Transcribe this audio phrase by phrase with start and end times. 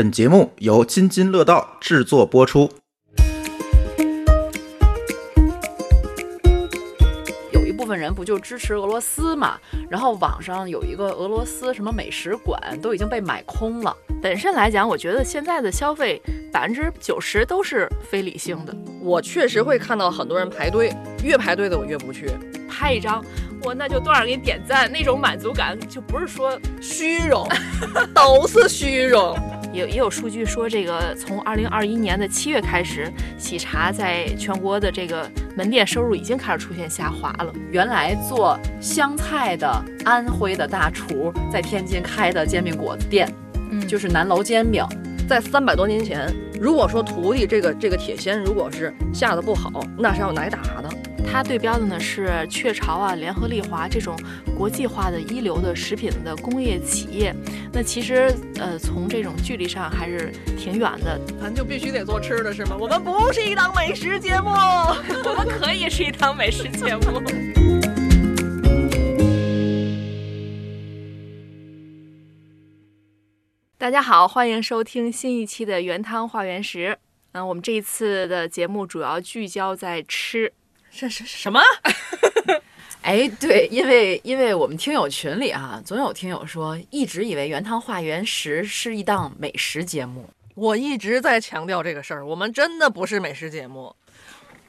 [0.00, 2.70] 本节目由津津乐道制作播出。
[7.52, 9.58] 有一部分人不就支持俄罗斯嘛？
[9.90, 13.94] 然后网上有一个俄罗斯什么美食馆都已经被买空了。
[14.22, 16.18] 本身来讲，我觉得现在的消费
[16.50, 18.74] 百分之九十都是非理性的。
[19.02, 22.30] 我确实会看到很多人排队，越排队的我越不去。
[22.70, 23.22] 拍一张，
[23.62, 27.46] 我那就多少给你点赞，那种满足感就不是说虚荣，
[28.14, 29.36] 都是虚荣。
[29.72, 37.52] 也也有数据说，这个从二零二一年的七月开始，喜茶在全国的这个门店收入已经开始出现下滑了。
[37.70, 43.32] 原来做湘菜的安徽的大厨在天津开的煎饼果子店，
[43.70, 44.84] 嗯就是南楼煎饼。
[45.28, 50.90] 在三百多年前，如果说徒弟这个这个铁锨如果是下的不好，那是要挨打的。
[51.26, 54.14] 它对标的呢是雀巢啊、联合利华这种
[54.56, 57.34] 国际化的一流的食品的工业企业。
[57.72, 61.18] 那其实呃，从这种距离上还是挺远的。
[61.40, 62.76] 咱就必须得做吃的是吗？
[62.78, 64.50] 我们不是一档美食节目。
[65.24, 67.22] 我们可以是一档美食节目。
[73.78, 76.98] 大家好，欢迎收听新一期的原汤化原食。
[77.32, 80.52] 嗯，我们这一次的节目主要聚焦在吃。
[80.90, 81.60] 这是什么？
[83.02, 90.28] 哎，对，因为因为我们听友群里啊，总有听友说，一直以为原汤化原食是一档美食节目。
[90.54, 93.94] 我一直在强调这个事儿，我们真的不是美食节目。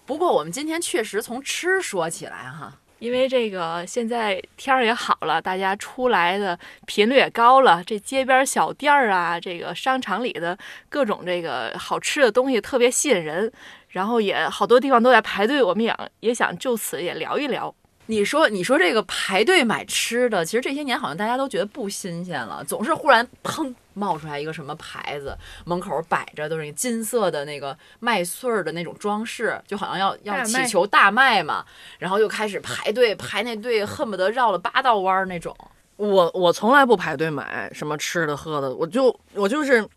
[0.06, 13.52] 不过我们今天确实从吃说起来哈，因为这个现在天儿也好了，大家出来的频率也高了，这街边小店儿啊，这个商场里的各种这个好吃的东西特别吸引人，
[13.92, 17.74] 然后也好多地方都在排队，我们也也想就此也聊一聊。
[18.08, 31.64] 你说你说这个排队买吃的，其实这些年好像大家都觉得不新鲜了，总是忽然砰冒出来一个什么牌子，门口摆着都是那个金色的那个麦穗儿的那种装饰，就好像要要祈求大卖嘛，
[32.00, 35.56] 然后就开始排队排那队，恨不得绕了八道弯儿那种。
[35.96, 39.88] 我我从来不排队买什么吃的喝的，我就我就是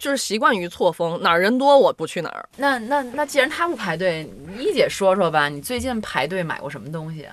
[0.00, 2.48] 就是习惯于错峰，哪儿人多我不去哪儿。
[2.56, 4.28] 那那那既然他不排队，
[4.58, 7.28] 一姐说说吧，你最近排队买过什么东西？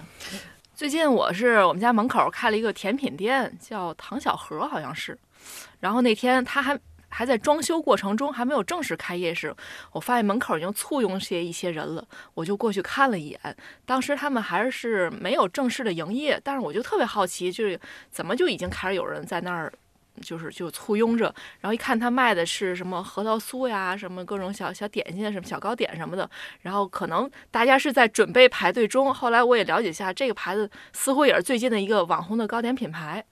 [0.75, 5.17] 最近我是我们家门口开了一个甜品店，叫唐小河，好像是。
[5.79, 9.55] 然后那天他还还在装修过程中，还没有正式开业时，
[9.91, 13.39] 我发现门口已经簇拥些一些人了，我就过去看了一眼。
[13.85, 17.79] 当时他们还是没有正式的营业，但是我就特别好奇，就是
[18.09, 19.71] 怎么就已经开始有人在那儿。
[20.21, 26.29] 就是就簇拥着，然后一看他卖的是什么核桃酥呀，什么各种小小点心，什么小糕点什么的，
[26.61, 29.13] 然后可能大家是在准备排队中。
[29.13, 33.23] 后来我也了解一下，这个牌子似乎也是最近的一个网红的糕点品牌。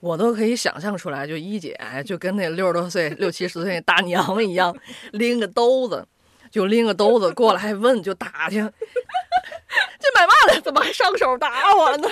[0.00, 4.76] 我都可以想象出来，就一姐就跟那六十多岁、六七十岁那大娘一样，
[5.12, 6.04] 拎个兜子，
[6.50, 8.68] 就拎个兜子过来，还问，就打听，
[10.00, 10.60] 这买嘛的？
[10.60, 12.08] 怎么还上手打我呢？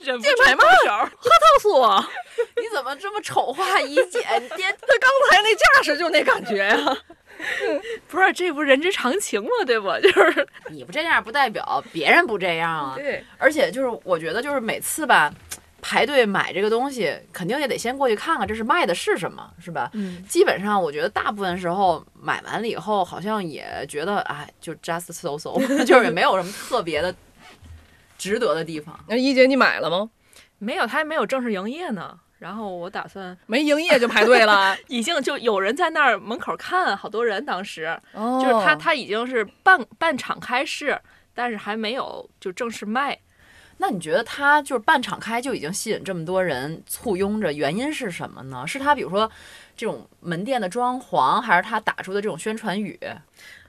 [0.00, 1.30] 忍不这买嘛手，核
[1.62, 2.04] 桃！
[2.56, 4.20] 你怎么这么丑化一姐？
[4.40, 6.96] 你爹他刚才那架势就那感觉呀、
[8.08, 9.50] 不是这不人之常情吗？
[9.66, 9.88] 对不？
[10.00, 12.94] 就是你不这样，不代表别人不这样啊。
[12.96, 15.32] 对，而且就是我觉得，就是每次吧，
[15.80, 19.90] 排队买这个东西，肯定也得先过去看看这是卖的是什么，是吧？
[19.94, 27.14] 嗯，基本上，我觉得大部分时候买完了以后，好像也觉得，哎，就 just so so， 就是也没有什么特别的
[28.16, 28.98] 值得的地方。
[29.08, 30.10] 那一姐你买了吗？
[30.58, 32.18] 没有，他还没有正式营业呢。
[32.38, 37.98] 然后我打算，没营业就排队了， 已经就有人在那儿门口看，好多人当时。
[38.12, 40.96] 哦就是他，他已经是半半场开市，
[41.34, 43.18] 但是还没有就正式卖。
[43.78, 48.66] 那你觉得他就是半敞开就已经吸引这么多人簇拥着，原因是什么呢？
[48.66, 49.30] 是他比如说
[49.76, 52.98] 这种门店的装潢，还是他打出的这种宣传语？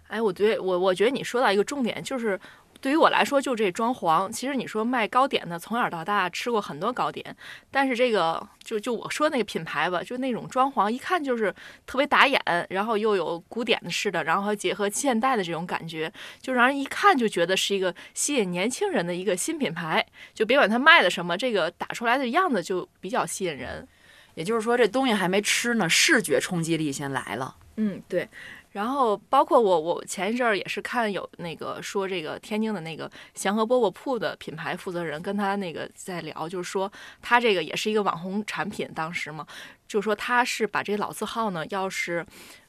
[0.07, 2.39] 哎，我觉我我觉得你说到一个重点，就是
[2.81, 4.31] 对于我来说，就这装潢。
[4.31, 7.35] 其实你说卖糕点的，从小到大吃过很多糕点，
[7.69, 11.53] 但是这个就就我说那个品牌吧，就那种装潢，一看就是
[11.85, 16.11] 特别打眼，然后又有古典的式的，然后还结合现代的这种感觉，
[16.41, 20.05] 就让人一看就觉得是一个吸引年轻人的一个新品牌。
[20.33, 23.87] 就别管它卖的什么，这个打出来的样子就比较吸引人。
[24.35, 27.57] 也就是说，这东西还没吃呢，视觉冲击力先来了。
[27.75, 28.29] 嗯，对。
[28.71, 39.45] 然后包括我，我前一阵儿也是看有那个说这个天津的那个祥和饽饽铺的品牌负责人跟他那个在聊，就是说他这个也是一个网红产品，当时嘛，
[39.87, 42.25] 就是说他是把这老字号呢，要是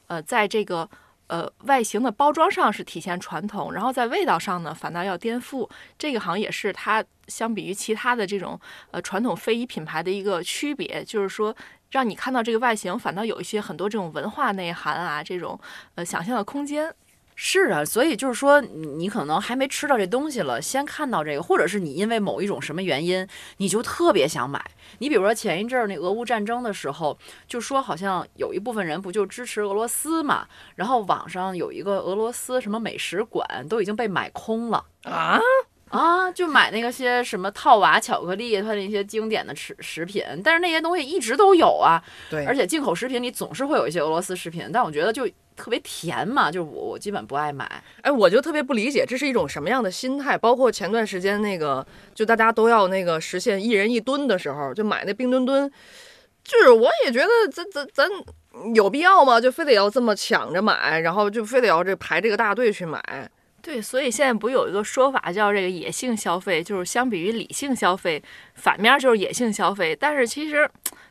[0.07, 0.89] 呃在这个
[1.27, 5.69] 呃外形的包装上是体现传统，然后在味道上呢反倒要颠覆，
[5.99, 8.59] 这个好像也是它相比于其他的这种
[8.89, 11.55] 呃传统非遗品牌的一个区别，就是说
[11.91, 15.59] 让你看到这个外形，反倒有一些很多这种文化内涵啊，这种
[15.95, 16.91] 呃想象的空间。
[17.43, 23.27] 是啊，所以就是说，你你可能还没吃到这东西了，先看到这个，或者是你因为某一种什么原因，
[23.57, 24.63] 你就特别想买。
[24.99, 27.17] 你比如说前一阵儿那俄乌战争的时候，
[27.47, 30.45] 就说好像有一部分人不就支持俄罗斯嘛，
[30.75, 34.85] 然后网上有一个俄罗斯什么美食馆都已经被买空了。
[35.05, 35.39] 啊，
[35.91, 47.69] 啊，就买那个些什么套娃巧克力，它那些经典的食食品，但是那些东西一直都有啊，对，而且进口食品里总是会有一些俄罗斯食品，但我觉得就特别甜嘛，就是我我基本不爱买。
[48.03, 50.37] 哎，我就特别不理解，这是一种什么样的心态？
[50.37, 51.85] 包括前段时间那个，
[52.15, 55.69] 就大家都要那个实现一人一吨的时候，就买那冰墩墩，
[56.41, 58.09] 就是我也觉得咱咱咱
[58.73, 59.41] 有必要吗？
[59.41, 63.29] 就非得要这么抢着买，然后就非得要这排这个大队去买。
[63.61, 68.21] 对，所以现在不有一个说法叫这个野性消费，就是相比于理性消费，
[68.55, 69.95] 反面就是野性消费。
[69.95, 70.69] 但是其实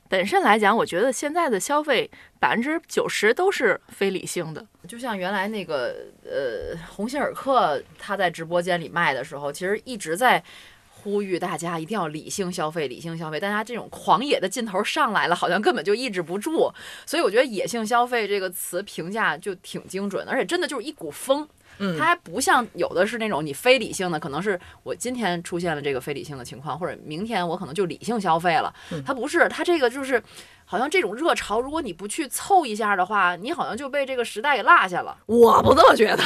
[0.09, 2.11] 本身来讲，我觉得现在的消费
[2.41, 4.67] 百分之九十都是非理性的。
[4.89, 5.95] 就像原来那个
[6.25, 10.43] 呃鸿星尔克他在直播间里卖的时候，其实一直在
[10.89, 13.39] 呼吁大家一定要理性消费，理性消费。
[13.39, 16.71] 大家这种狂野的劲头上来了，好像根本就抑制不住。
[17.07, 21.49] 所以我觉得“野性消费”这个词评价就挺精准的，而且真的就是一股风。
[21.81, 28.73] 嗯它还不像有的是那种你非理性的，可能是我今天出现了这个非理性的情况，或者明天我可能就理性消费了。
[29.05, 30.23] 它不是，它这个就是
[30.65, 35.17] 好像这种热潮，如果你不去凑一下的话，你好像就被这个时代给落下了。
[35.27, 36.23] 我不这么觉得，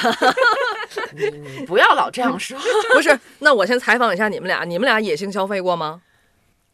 [1.15, 1.31] 你
[1.61, 2.59] 你不要老这样说。
[2.93, 3.19] 不是。
[3.39, 6.03] 那我先采访一下你们俩，你们俩野性消费过吗？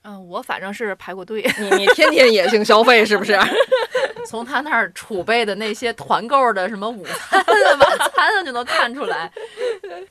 [0.03, 1.43] 嗯，我反正是排过队。
[1.59, 3.39] 你你天天野性消费是不是？
[4.27, 7.45] 从他那儿储备的那些团购的什么午餐啊、
[7.81, 9.31] 晚餐啊，就能看出来。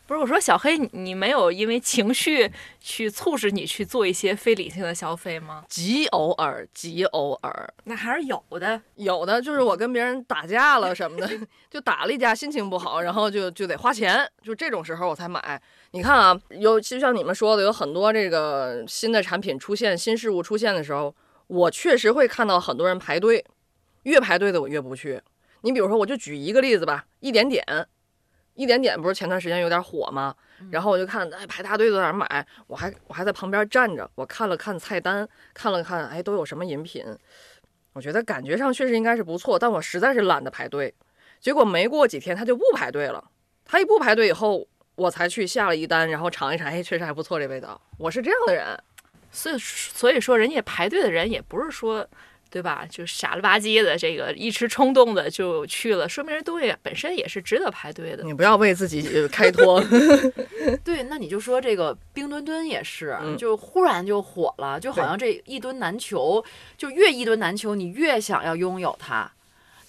[0.08, 5.64] 不是我说小黑，你你没有因为情绪去促使你去做一些非理性的消费吗？
[5.70, 7.72] 极偶尔，极偶尔。
[7.84, 8.82] 那还是有的。
[8.96, 11.30] 有的就是我跟别人打架了什么的，
[11.70, 15.62] 就打了一架，心情不好，然后就就得花钱，就这种时候我才买。
[15.92, 21.16] 你看啊，有就像你们说的，有很多这个新的产品出现、新事物出现的时候，
[21.48, 23.44] 我确实会看到很多人排队，
[24.04, 25.20] 越排队的我越不去。
[25.62, 27.64] 你比如说，我就举一个例子吧，一点点，
[28.54, 30.36] 一点点不是前段时间有点火吗？
[30.70, 37.04] 然后我就看，哎，排大队都在那买，我还我还在旁边站着，我看了看菜单，看了看，哎，都有什么饮品。
[37.94, 40.94] 我觉得感觉上确实应该是不错，但我实在是懒得排队。
[41.40, 43.32] 结果没过几天，他就不排队了。
[43.66, 44.68] 他一不排队以后，
[45.00, 47.80] 我才去下了一单，然后尝一尝，哎，确实还不错，这味道。
[47.98, 48.78] 我是这样的人，
[49.32, 52.06] 所以所以说，人家排队的人也不是说，
[52.50, 52.86] 对吧？
[52.90, 58.24] 就傻了吧唧的，这个一时冲动的就去了，说明这东西本身也是值得排队的。
[58.24, 59.82] 你不要为自己呃开脱。
[60.84, 66.44] 对，那你就说这个冰墩墩也是，嗯就忽然就火了，就好像这一墩难求，
[66.78, 69.32] 就越一墩难求，你越想要拥有它。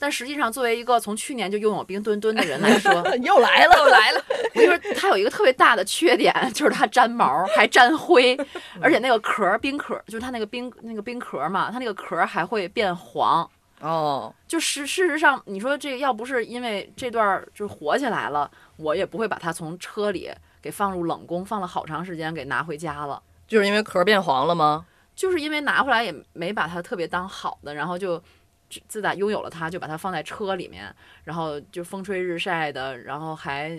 [0.00, 2.90] 但实际上，作为一个从去年就拥有冰墩墩的人来说，
[3.22, 4.24] 又来了，又来了。
[4.54, 8.34] 我跟你说，它有一个特别大的缺点，就是它粘毛还粘灰，
[8.80, 13.48] 而且那个壳儿冰壳儿，就是它那个冰那个冰壳儿嘛，它那个壳儿还会变黄。
[13.80, 20.30] 哦，就是事实上，你说这要不是因为这段儿就火起来了，我也不会把它从车里
[20.62, 23.22] 给放入冷宫，放了好长时间给拿回家了。
[23.46, 24.86] 就是因为壳变黄了吗？
[25.16, 28.22] 就是因为拿回来也没把它特别当好的，然后就
[28.70, 33.78] 自自打拥有了它，就把它放在车里面，然后就风吹日晒的，然后还。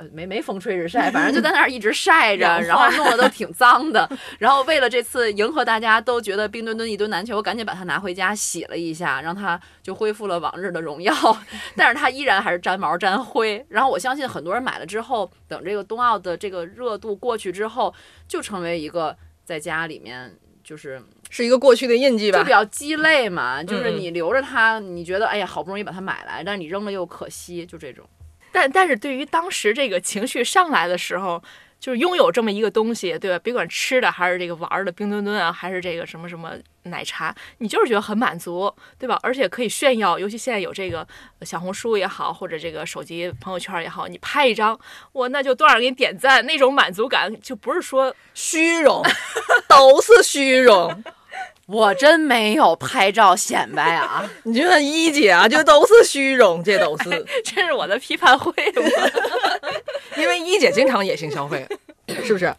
[0.00, 4.08] 呃，没没风吹日晒，反正就在那儿一直晒着，然后弄得都挺脏的。
[4.38, 11.12] 然后为了这次迎合大家都觉得冰墩墩一墩难求，我赶紧把它拿回家洗了一下，让它就恢复了往日的荣耀。
[11.74, 13.66] 但是它依然还是沾毛沾灰。
[13.68, 17.92] 然后我相信很多人买了之后，等这个冬奥的这个热度过去之后，
[18.28, 22.50] 就成为一个在家里面就是是一个过去的印记吧就比？
[22.50, 28.04] 较鸡肋嘛，就是嗯你留着它，你觉得哎呀好不容易把它买来，但是你扔了又可惜，就这种。
[28.50, 31.42] 但但是对于当时这个情绪上来的时候，
[31.78, 33.38] 就是拥有这么一个东西，对吧？
[33.38, 36.54] 别管吃的还是这个玩儿的冰墩墩啊，还是这个什么什么
[36.84, 39.18] 奶茶，你就是觉得很满足，对吧？
[39.22, 41.06] 而且可以炫耀，尤其现在有这个
[41.42, 44.76] 小红书也好，或者这个手机朋友圈也好，你拍一张，
[45.12, 49.02] 哇，那就多少人给你点赞，那种满足感就不是说虚荣，
[49.68, 51.04] 都是虚荣。
[51.68, 57.10] 我真没有拍照显摆啊， 你就看一姐啊，就都是虚荣，这都是。
[57.44, 58.82] 这是我的批判会，吗
[60.16, 61.66] 因为一姐经常野性消费，
[62.24, 62.54] 是不是？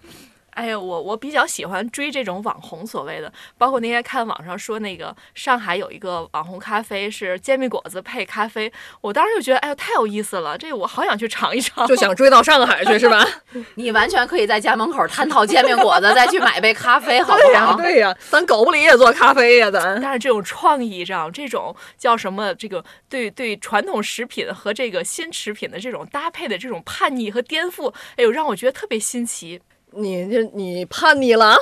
[0.59, 11.87] 哎呀，我我比较喜欢追这种网红所谓的，包括那天看网上说那个上海有一个网红咖啡是煎饼果子配咖啡，我当时就觉得哎呦太有意思了，这个我好想去尝一尝。
[11.87, 13.25] 就想追到上海去是吧？
[13.75, 17.77] 你完全可以在家门口摊讨煎饼果子，再去买杯咖啡，好不对呀，好？
[17.77, 20.01] 对呀，咱狗不理也做咖啡呀，咱。
[20.01, 22.53] 但是这种创意上，这种叫什么？
[22.55, 29.61] 这个对对传统食品和这个新食品的这种搭配的这种叛逆和颠覆，哎呦，让我觉得特别新奇。
[29.91, 31.57] 你这你叛逆了，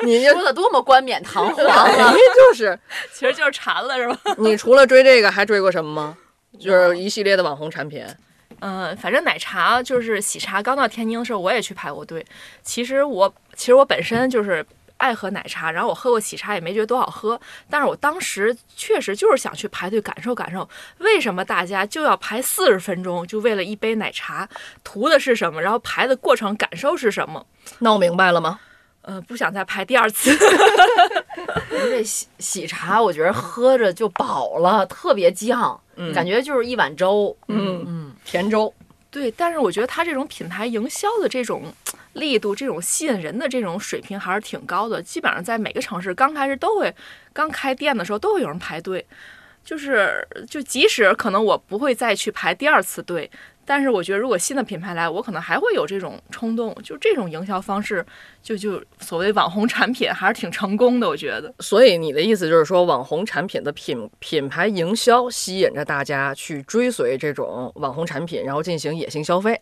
[0.00, 2.12] 你这说的多么冠冕堂皇哎啊！
[2.12, 2.78] 就是，
[3.12, 4.18] 其实就是馋了，是吧？
[4.36, 6.16] 你除了追这个还追过什么吗？
[6.58, 8.04] 就是一系列的网红产品。
[8.60, 12.24] 嗯，反正奶茶就是喜茶，刚到天津的时候我也去排过队。
[12.62, 14.66] 其实我其实我本身就是
[14.98, 17.40] 爱喝奶茶，然后我喝过喜茶也没觉得多好喝，
[17.70, 24.48] 但是我当时确实就是想去排队感受感受，为什么大家就要排四十分钟，就为了一杯奶茶，
[24.84, 25.62] 图的是什么？
[25.62, 27.46] 然后排的过程感受是什么？
[27.80, 28.60] 闹明白了吗？
[29.02, 30.36] 呃，不想再排第二次。
[31.70, 37.34] 这喜喜茶，我觉得喝着就饱了，特别酱，嗯感觉就是一碗粥。
[37.46, 38.72] 嗯嗯，甜粥。
[39.10, 41.62] 对，但是我觉得它这种品牌营销的这种
[42.18, 45.02] 力度，这种吸引人的这种水平还是挺高的。
[45.02, 46.94] 基本上在每个城市刚开始都会，
[47.32, 49.04] 刚开店的时候都会有人排队，
[49.64, 53.30] 就是就即使可能我不会再去排第二次队，
[53.64, 56.74] 但是我觉得如果新的品牌来，我可能还会有这种冲动。
[56.82, 58.04] 就这种营销方式，
[58.42, 61.52] 就就所谓网红产品还是挺成功的，我觉得。
[61.60, 69.60] 所以你的意思就是说，网红产品的品品牌营销吸引着大家去追随这种网红产品，然后进行野性消费。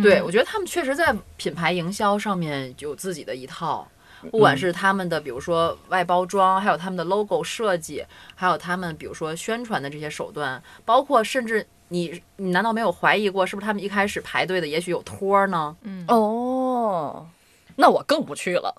[0.00, 3.86] 对，我觉得他们确实在品牌营销上面有自己的一套。
[4.30, 8.04] 不管是他们的，比如说外包装，还有他们的 logo 设计，
[8.36, 15.76] 还有他们比如说宣传的这些手段，包括甚至你，你难道没有怀疑过，是不是他们一开始排队的也许有托儿呢？
[16.06, 17.26] 哦，
[17.74, 18.72] 那我更不去了，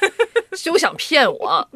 [0.56, 1.68] 休想骗我！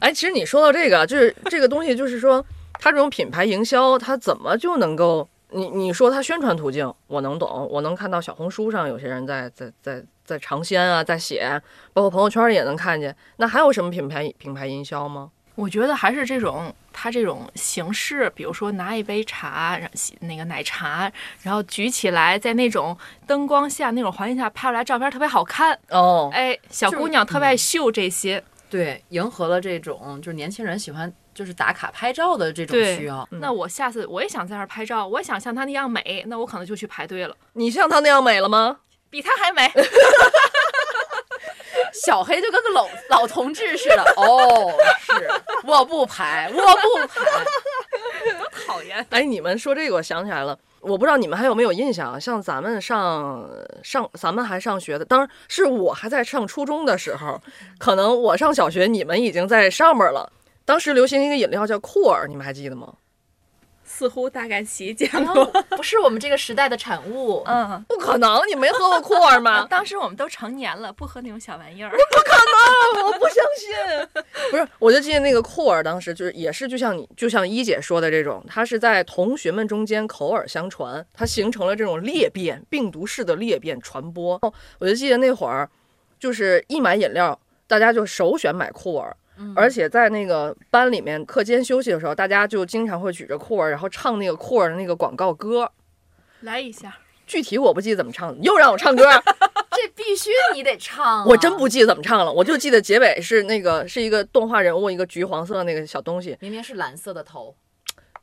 [0.00, 5.26] 哎，其实你说到这个，就是这个东西，就是说，它这种品牌营销，它怎么就能够？
[5.52, 11.60] 你你说它宣传途径，我能懂，我能看到小红书上有些人在在在在尝鲜啊，在写，
[11.92, 13.14] 包括朋友圈里也能看见。
[13.36, 15.30] 那还有什么品牌品牌营销吗？
[15.54, 19.90] 我觉得还是这种，它这种形式，比如说拿一杯茶，然
[20.20, 25.78] 那个奶茶，然后举起来，在那种灯光下、那种环境下拍出来照片特别好看。
[25.90, 28.42] 哦，哎，小姑娘特别爱秀这些。
[28.70, 33.26] 对，迎合了这种就是年轻人喜欢就是打卡拍照的这种需要。
[33.30, 38.78] 那我下次我也想在那儿拍照，我也想像他那样美，那我可能就去排队了，你像他那样美了吗？
[39.10, 39.70] 比他还美。
[41.92, 44.02] 小黑就跟个老老同志似的。
[44.16, 45.30] 哦，是，
[45.64, 47.44] 我不排，我不排。
[48.66, 49.06] 讨厌。
[49.10, 53.46] 哎，你们说这个，我想起来了，我不知道你们还有没有印象，像咱们上
[53.82, 57.40] 上咱们还上学的，当然是我还在上初中的时候，
[57.78, 60.32] 可能我上小学，你们已经在上面了。
[60.64, 62.94] 当时流行一个饮料叫酷儿，你们还记得吗？
[63.84, 65.44] 似乎大概其见然过。
[65.44, 67.42] 后不是我们这个时代的产物。
[67.46, 69.66] 嗯，不可能，你没喝过酷儿吗？
[69.68, 71.90] 当时我们都成年了，不喝那种小玩意儿。
[71.90, 74.24] 不可能我不相信。
[74.50, 84.40] 不是，我就记得那个酷儿，当时就是也是就像你就像一姐说的这种，它是在同学们中间口耳相传，它形成了这种裂变，病毒式的裂变传播。
[84.78, 85.68] 我就记得那会儿，
[86.18, 89.14] 就是一买饮料，大家就首选买酷儿。
[89.54, 95.70] 而且在那个班里面课间休息的时候，大家就经常会举着酷儿，然后唱那个酷儿的那个广告歌。
[96.40, 99.04] 来一下，具体我不记得怎么唱的，又让我唱歌，
[99.72, 107.54] 这必须你得唱、啊，我真不记得怎么唱了，我就记得结尾是那个是一个动画人物，一个橘黄色的那个小东西，明明是蓝色的头，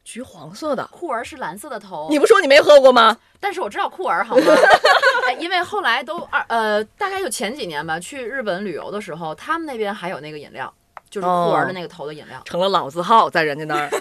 [0.03, 0.85] 橘黄色的。
[0.91, 2.07] 酷儿是蓝色的头。
[2.09, 3.17] 你不说你没喝过吗？
[3.39, 4.53] 但是我知道酷儿好吗？
[5.25, 10.73] 哎，因为后来都二呃，大概就前几年吧，去日本旅游的时候，他们那边还有那个饮料，
[11.09, 12.41] 就是酷儿的那个头的饮料。
[12.45, 13.89] 成了老字号在人家那儿。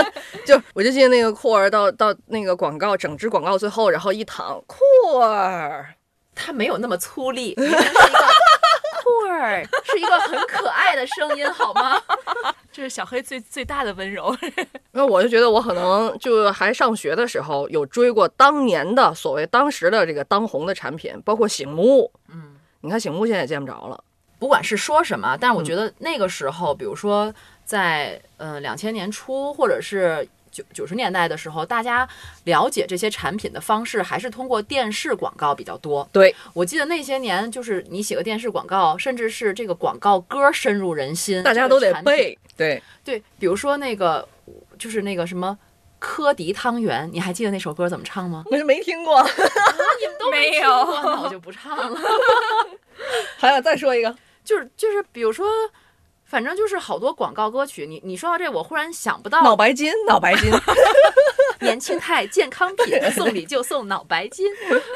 [0.46, 5.94] 就我就记得那个酷儿到到那个广告，整支广告最后，然后一躺酷儿，
[6.34, 8.18] 它没有那么粗粝，明明是一个
[9.02, 12.00] 酷儿，是一个很可爱的声音，好吗？
[12.72, 14.34] 这是小黑最最大的温柔。
[14.92, 22.10] 然后我就觉得我可能就还上学的时候有追过当年的所谓当时的这个当红的产品，包括醒目。
[22.28, 24.02] 嗯，你看醒目现在也见不着了。
[24.40, 27.32] 不管是说什么，但是我觉得那个时候，比如说
[27.64, 32.08] 在呃两千年初，或者是九九十年代的时候，大家
[32.44, 36.08] 了解这些产品的方式还是通过电视广告比较多。
[36.10, 42.36] 对，我记得那些年，就是你写个电视广告，甚至是这个广告歌深入人心，大家都得背。
[42.56, 44.26] 对，对，比如说那个
[44.78, 45.56] 就是那个什么
[45.98, 48.42] 科迪汤圆，你还记得那首歌怎么唱吗？
[48.50, 49.22] 我就没听过。
[49.22, 50.68] 你们都没有
[51.02, 52.00] 那我就不唱了。
[53.38, 54.14] 还想再说一个，
[54.50, 55.46] 就是就是，比如说，
[56.24, 57.86] 反正就是好多广告歌曲。
[57.86, 60.50] 你你说到这，我忽然想不到脑白金，脑白金，
[61.62, 64.48] 年轻态健康品，送礼就送脑白金。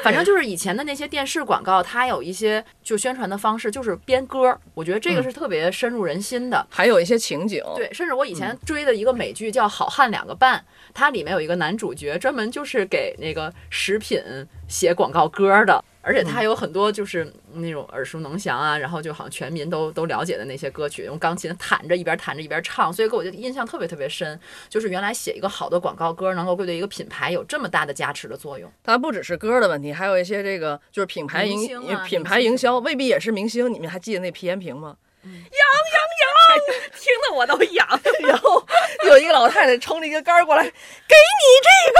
[0.03, 4.59] 反正就是以前的那些电视广告，它有一些就宣传的方式，就是编歌。
[4.73, 6.67] 我觉得这个是特别深入人心的。
[6.69, 10.59] 还有一些情景，对，甚至我以前追的一个美剧叫《好汉两个半》，
[10.93, 14.21] 它里面有一个男主角专门就是给那个食品
[14.67, 24.39] 写广告歌的，而且他有很多就是那种耳熟能详啊，然后就好像全民都都了解的那些歌曲，用钢琴弹着一边弹着一边唱，所以给我就印象特别特别深。
[24.69, 28.71] 就是原来写一个好的广告歌，能够对一个品牌有这么大的加持的作用。
[28.83, 31.67] 它不只是歌的问题，还有一些这个就是品牌营
[32.05, 33.73] 品牌营销，未必也是明星。
[33.73, 34.95] 你们还记得那皮炎平吗？
[36.99, 37.87] 听得我都痒。
[38.21, 38.63] 然 后
[39.05, 41.99] 有一个老太太撑着一个杆儿过来，给你这个，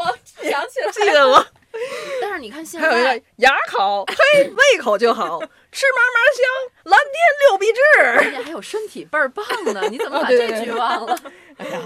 [0.00, 1.46] 我想起来这个，记得吗？
[2.20, 5.40] 但是你看现还有一在个，牙好，嘿，胃口就好，
[5.72, 6.46] 吃嘛嘛香，
[6.84, 7.14] 蓝天
[7.48, 7.80] 六必治。
[8.00, 9.44] 而且还有身体倍儿棒
[9.74, 11.18] 呢，你怎么把这哦对对对句忘了？
[11.58, 11.80] 哎呀，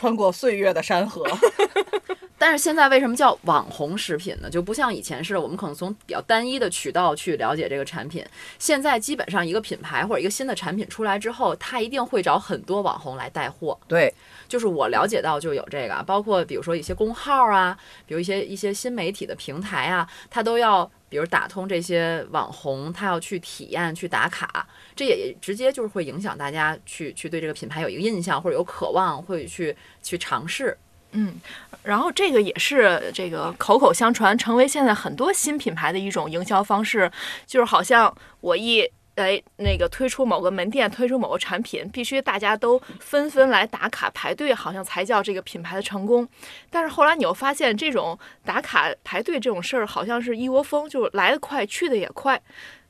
[0.00, 1.22] 穿过岁月的山河，
[2.38, 4.48] 但是现在为什么叫网红食品呢？
[4.48, 8.24] 就不像以前似的，我们可能从比较单一的渠道去了解这个产品。
[8.58, 13.78] 现在基本上一个品牌或者一个新的产品出来之后，它一定会找很多网红来带货。
[13.86, 14.10] 对，
[14.48, 17.76] 就是我了解到就有这个啊，包括比如说一些公号啊，
[18.06, 30.74] 比如一些一些新媒体的平台啊，它都要比如打通这些网红，他要去体验去打卡，这也直接就是会影响大家去去对这个品牌有一个印象或者有渴望，会去去尝试。
[31.12, 31.38] 嗯，
[31.82, 37.10] 然后这个也是这个口口相传，成为现在很多新品牌的一种营销方式，
[37.46, 38.90] 就是好像我一。
[39.16, 46.26] 哎，那个推出某个门店，推出某个产品，必须大家都纷纷来打卡排队，好像才叫这个品牌的成功。
[46.70, 52.40] 但是后来你又发现，这种打卡排队这种事儿，好像是一窝蜂，就来得快，去的也快。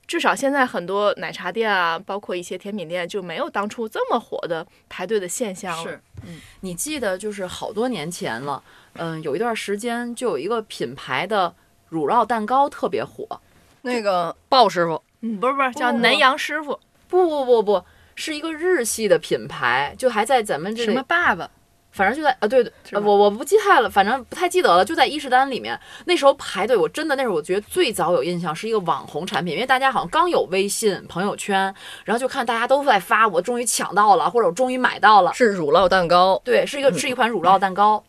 [0.06, 5.82] 至少现在很多奶茶店啊，包括一些甜品店，就没有当初这么火的排队的现象了。
[5.84, 8.62] 是，嗯，你记得就是好多年前了，
[8.94, 11.54] 嗯，有一段时间就有一个品牌的
[11.88, 13.40] 乳酪蛋糕特别火。
[13.82, 17.84] 那个鲍师傅，嗯，不是不是，叫南洋师傅，不不不不，
[18.14, 21.50] 是一个日系的品牌，就还在咱们这什么，爸爸，
[21.92, 25.78] 反正就在啊，对对，我我不记太了，反正不太记得了，就在伊势丹里面。
[26.06, 35.35] 那时候排队，我真的那时候我觉得最早有印象是一个网红产品，因为大家好像刚有微信朋友圈，然后就看大家都在发，我终于抢到了，或者我终于买到了。
[35.35, 38.02] 是乳酪蛋糕，对，是一个是一款乳酪蛋糕，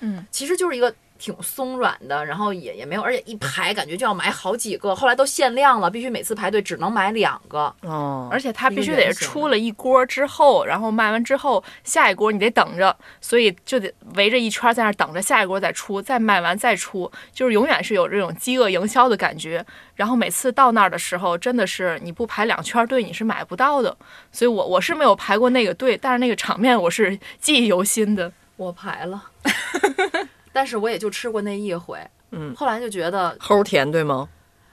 [0.00, 7.74] 嗯，其实就是一个挺松软的，然后也也没有，而且一排感觉就要买好几个，后来都限量了，必须每次排队只能买两个。
[7.82, 19.64] 哦，而且它必须得是出了一锅之后，然后卖完之后，下一锅你得等着，所以就得围着一圈在那儿等着下一锅再出，再卖完再出，就是永远是有这种饥饿营销的感觉。
[19.94, 23.96] 然后每次到那儿的时候，真的是你不排两圈队你是买不到的。
[24.30, 28.30] 所以我我是没有排过那个队，但是那个场面我是记忆犹新的。
[28.56, 29.22] 我排了，
[30.56, 31.98] 但是我也就吃过那一回。
[32.30, 34.26] 嗯后来就觉得齁甜对吗？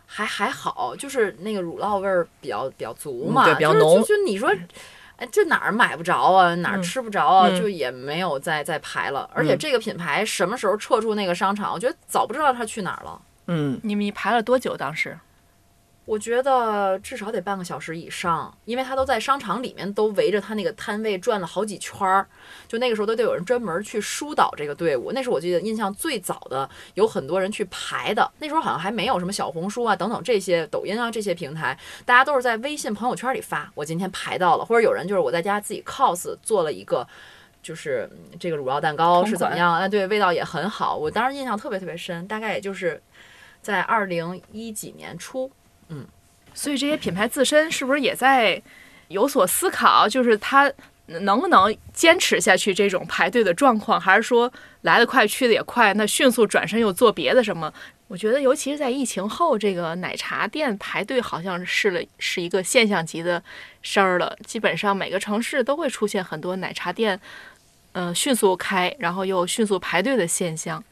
[0.05, 4.49] 还还好，就是那个乳酪味儿比较比较足嗯嘛，就是对比较浓就就你说，
[5.17, 9.29] 哎，这哪儿买不着啊，哪儿嗯吃不着啊，嗯就也没有再再排了。
[9.33, 13.21] 而且嗯这个品牌什么时候撤出那个商场，我觉得早不知道它去哪儿了。
[13.47, 14.77] 嗯，你们排了多久？
[14.77, 15.17] 当时
[16.05, 22.27] 我觉得至少得半个小时以上，因为他都在商场里面都围着他那个摊位转了好几圈儿，
[22.67, 25.11] 就那个时候都得有人专门去疏导这个队伍。
[25.13, 28.29] 那是我记得印象最早的，有很多人去排的。
[28.39, 37.07] 那时候好像还没有什么小红书啊等等这些抖音啊这些平台，大家都是在微信朋友圈里发，我今天排到了，或者有人就是我在家自己 cos 做了一个。
[37.61, 39.75] 就是嗯这个乳酪蛋糕是怎么样？
[39.75, 40.97] 哎，对，味道也很好。
[40.97, 43.01] 我当时印象特别特别深，大概也就是
[43.61, 45.49] 在二零一几年初，
[45.89, 46.05] 嗯
[46.53, 48.61] 所以这些品牌自身是不是也在
[49.07, 50.07] 有所思考？
[50.07, 50.71] 就是它
[51.07, 57.73] 能不能坚持下去这种排队的状况，还是说来得快去得也快，那迅速转身又做别的什么？
[58.07, 63.41] 我觉得，尤其是在疫情后，这个奶茶店排队好像是了是一个现象级的
[63.81, 64.37] 事儿了。
[64.45, 67.19] 基本上每个城市都会出现很多奶茶店，
[67.93, 70.83] 呃，迅速开，然后又迅速排队的现象。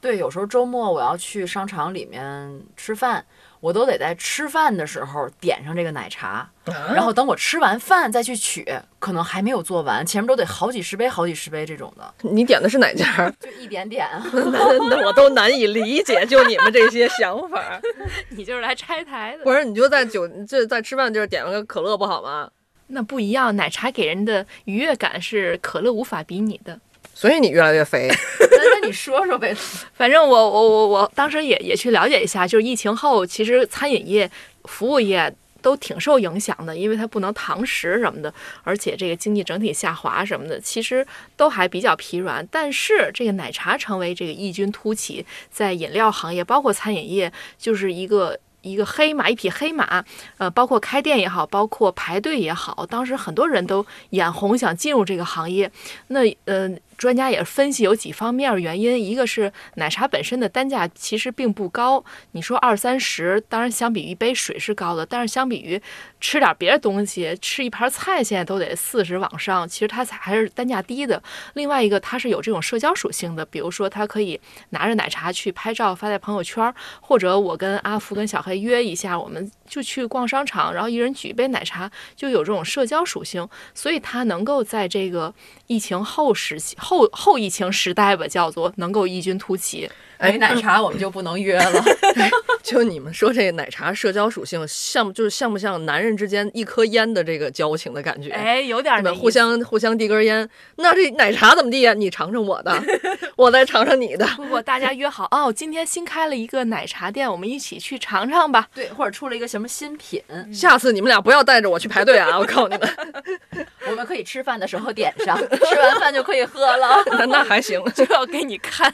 [0.00, 3.24] 对，有时候周末我要去商场里面吃饭，
[3.60, 6.48] 我都得在吃饭的时候点上这个奶茶，
[6.94, 8.64] 然后等我吃完饭再去取，
[8.98, 13.32] 可能还没有做完，前面都得好几十杯、好几十杯这种的，你点的是哪家？
[13.40, 14.08] 就一点点。
[14.32, 17.80] 那我都难以理解，就你们这些想法。
[18.30, 22.50] 你就是来拆台的，不是，你就在酒这在吃饭地儿点了个可乐不好吗？
[22.88, 23.54] 那不一样。
[23.56, 26.78] 奶茶给人的愉悦感是可乐无法比拟的。
[27.18, 28.08] 所以你越来越肥。
[28.38, 28.46] 那
[28.80, 29.52] 那你说说呗，
[29.92, 34.30] 反正我我我我当时也也去了解一下，就是疫情后，其实餐饮业
[34.66, 41.04] 服务业都挺受影响的，因为它不能堂食什么的，而且这个经济整体下滑什么的，其实
[41.36, 42.46] 都还比较疲软。
[42.52, 48.38] 但是这个奶茶成为这个异军突起，在饮料行业，包括餐饮业，就是一个。
[48.60, 50.04] 一个黑马，一匹黑马，
[50.36, 55.70] 呃，包括开店也好，包括排队也好，当时很多人都眼红，想进入这个行业。
[56.08, 56.68] 那，呃。
[56.98, 65.80] 专家也分析有几方面原因，一个是奶茶本身的单价其实并不高，你说二三十，当然相比于一杯水是高的，但是相比于
[66.20, 71.22] 吃点别的东西，吃一盘菜现在都得四十往上，其实它才还是单价低的。
[71.54, 85.32] 另外一个，它是有这种社交属性的，比如说它可以拿着奶茶去拍照发在朋友圈，或者我跟阿福跟小黑约一下，我们就去逛商场，然后一人举一杯奶茶，就有这种社交属性，所以它能够在这个
[85.68, 86.76] 疫情后时期。
[86.88, 89.90] 后后疫情时代吧，叫做能够异军突起。
[90.18, 91.84] 哎，奶茶我们就不能约了。
[92.62, 98.30] 就你们说这奶茶社交属性像，就是像不像男人之间一颗烟的这个交情的感觉？
[98.30, 100.48] 哎，有点儿，互相互相递根烟。
[100.76, 101.94] 那这奶茶怎么地呀？
[101.94, 102.82] 你尝尝我的，
[103.36, 104.26] 我再尝尝你的。
[104.36, 108.68] 不不，大家约好哦，今天新开了一个奶茶店，我们一起去尝尝吧。
[108.74, 112.36] 对，或者出了一个什么新品，下次你们俩不要带着我去排队啊！
[112.38, 117.02] 我告诉你们， 我们可以吃饭的时候点上，吃完饭就可以喝了。
[117.18, 118.92] 那那还行，就要给你看。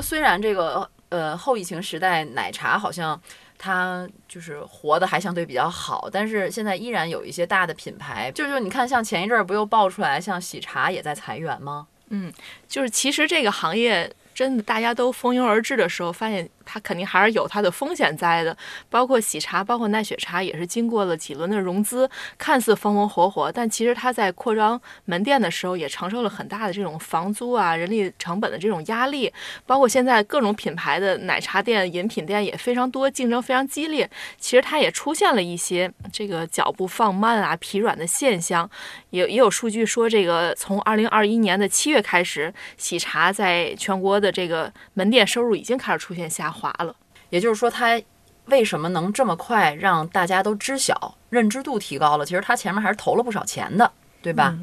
[0.00, 3.20] 虽然然这个呃后疫情时代奶茶好像
[3.58, 11.86] 它就是活的还相对比较好，但是现在依然有一些大的品牌，就是你看像前一阵儿不又爆出来，像喜茶也在裁员吗？
[12.08, 12.32] 嗯，
[12.66, 16.48] 就是其实这个行业真的大家都蜂拥而至的时候，发现。
[16.64, 18.56] 它肯定还是有它的风险在的，
[18.88, 29.32] 包括喜茶，包括奈雪茶，也是经过了几轮的融资，看似风风火火，但其实它在扩张门店的时候，也承受了很大的这种房租啊、人力成本的这种压力。
[29.66, 34.08] 包括现在各种品牌的奶茶店、饮品店也非常多，竞争非常激烈。
[34.38, 38.68] 其实它也出现了一些这个脚步放慢啊、疲软的现象。
[39.10, 46.53] 也也有数据说，这个从二零二一年的七月开始，喜茶在全国的这个门店收入已经开始出现下。
[46.54, 46.94] 滑了，
[47.30, 48.00] 也就是说，它
[48.46, 52.24] 为什么能这么快让大家都知晓、认知度提高了？
[52.24, 53.90] 其实它前面还是投了不少钱的，
[54.22, 54.56] 对吧？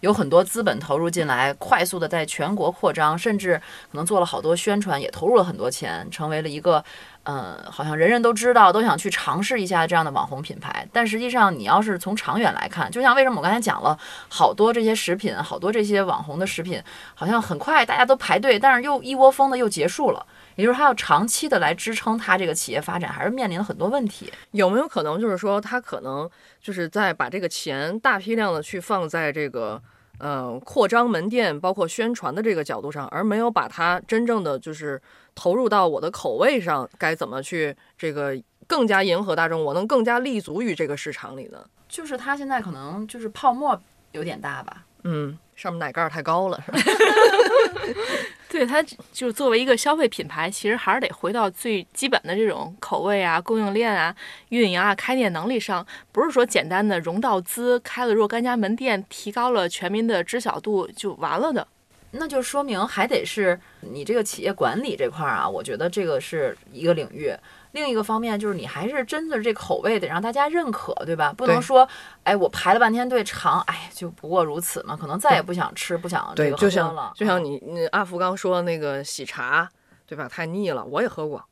[0.00, 6.84] 有很多资本投入进来，快速的在全国扩张，甚至可能做了好多宣传，也投入了很多钱，成为了一个，
[7.24, 10.86] 呃，好像人人都知道、都想去尝试一下这样的网红品牌。
[10.92, 13.98] 但实际上，你要是从长远来看，就像为什么我刚才讲了
[14.28, 16.80] 好多这些食品，好多这些网红的食品，
[17.16, 20.24] 好像很快大家都排队，但是又一窝蜂的又结束了。
[20.58, 24.32] 也就是它要长期的来支撑它这个企业发展，还是面临了很多问题。
[24.50, 26.28] 有没有可能就是说，它可能
[26.60, 29.80] 就是在把这个钱大批量的去放在这个
[30.18, 35.00] 呃扩张门店，包括宣传的这个角度上，而没有把它真正的就是
[35.36, 41.64] 投入到我的口味上，该怎么去这个更加迎合大众，我能更加立足于这个市场里呢？
[41.88, 44.84] 就是它现在可能就是泡沫有点大吧。
[45.04, 46.78] 嗯，上面奶盖太高了，是吧？
[48.48, 48.80] 对，它
[49.12, 54.14] 就作为一个消费品牌，其实还是得回到最基本的这种口味啊、供应链啊、
[54.50, 61.66] 运营啊、开店能力上，不是说简单的融到资、开了若干家门店、提高了全民的知晓度就完了的。
[62.12, 67.32] 那就说明还得是你这个企业管理这块儿啊，我觉得这个是一个领域。
[67.72, 71.32] 另一个方面就是你还是真的这口味得让大家认可，对吧？
[71.36, 71.86] 不能说，
[72.24, 77.12] 哎，我排了半天队尝，哎，就不过如此嘛，可能再也不想吃，不想这个喝了。
[77.14, 79.68] 就像你，你阿福刚说那个喜茶，
[80.06, 80.28] 对吧？
[80.28, 81.44] 太腻了，我也喝过，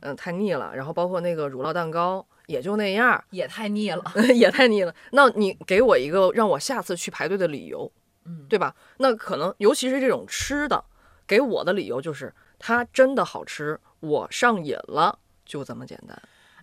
[0.00, 0.74] 嗯，太腻了。
[0.76, 4.94] 然后包括那个乳酪蛋糕，也就那样，也太腻了， 也太腻了。
[5.12, 7.90] 那你给我一个让我下次去排队的理由，
[8.26, 8.74] 嗯，对吧？
[8.98, 10.84] 那可能尤其是这种吃的，
[11.26, 15.18] 给我的理由就是它真的好吃，我上瘾了。
[15.44, 16.20] 就这么简单，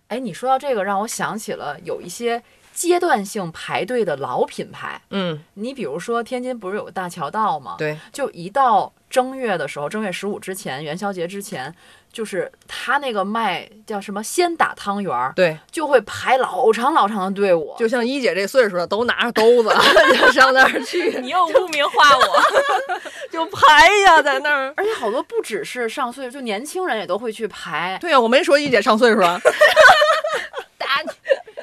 [0.08, 2.42] 哎，你说到这个，让我想起了有一些
[2.72, 5.00] 阶段性排队的老品牌。
[5.10, 7.76] 嗯，你比如说天津不是有大桥道吗？
[7.78, 11.72] 对，就一到正月的时候，正月十五之前，元宵节之前。
[12.12, 17.74] 就是他那个卖叫什么鲜打汤圆儿，对，就会排老长老长的队伍。
[17.78, 19.70] 就像一姐这岁数的，都拿着兜子
[20.20, 21.18] 就上那儿去。
[21.24, 22.42] 你又污名化我，
[23.32, 24.74] 就排呀，在那儿。
[24.76, 27.96] 而且好多不只是上岁数，就年轻人也都会去排。
[27.98, 29.40] 对呀，我没说一姐上岁数啊。
[30.76, 31.10] 大家，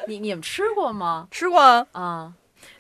[0.08, 1.28] 你你们吃过吗？
[1.30, 1.86] 吃过啊。
[1.92, 2.34] 啊，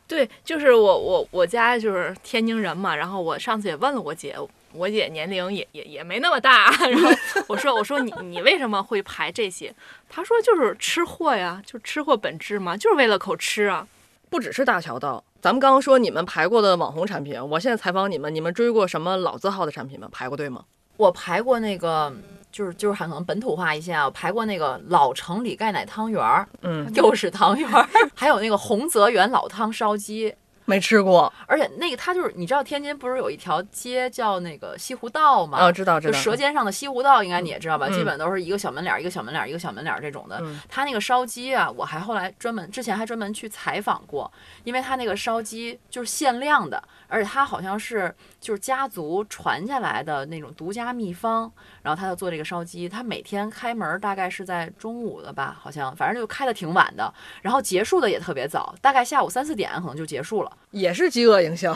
[0.07, 4.35] 对，就是我我我家就是天津人嘛，然后我上次也问了我姐。
[4.73, 7.09] 我姐年龄也也也没那么大，然后
[7.47, 9.73] 我说我说你你为什么会排这些？
[10.07, 13.87] 她说就是吃货呀，就吃货本质嘛，就是为了口吃啊。
[14.29, 20.07] 不只是大桥道，咱们刚刚说你们排过的网红产品，我现在采访你们，你们追过什么老字号的产品吗？
[20.11, 20.63] 排过队吗？
[20.97, 22.13] 我排过那个
[22.51, 30.35] 就是就是可能本土化一些啊，我排过那个老城里盖奶汤圆儿，嗯，又是汤圆儿， 还有那个洪泽园老汤烧鸡，
[30.69, 35.57] 没吃过而且那个它就是你知道天津不是有一条街叫那个西湖道吗？
[35.57, 36.13] 啊，知道知道。
[36.13, 37.87] 就舌尖上的西湖道，应该你也知道吧？
[37.89, 40.39] 嗯基本都是一个小门脸儿，一个小门脸儿，一个小门脸儿这种的。
[40.43, 44.31] 嗯他那个烧鸡啊，我还后来专门之前还专门去采访过，
[44.63, 60.57] 因为他那个烧鸡就是限量的，而且他好像是就是家族传下来的那种独家秘方，然后他就做这个烧鸡，他每天开门大概是在中午的吧，好像反正就开的挺晚的，然后结束的也特别早，大概下午三四点可能就结束了。
[60.71, 61.75] 也是饥饿营销，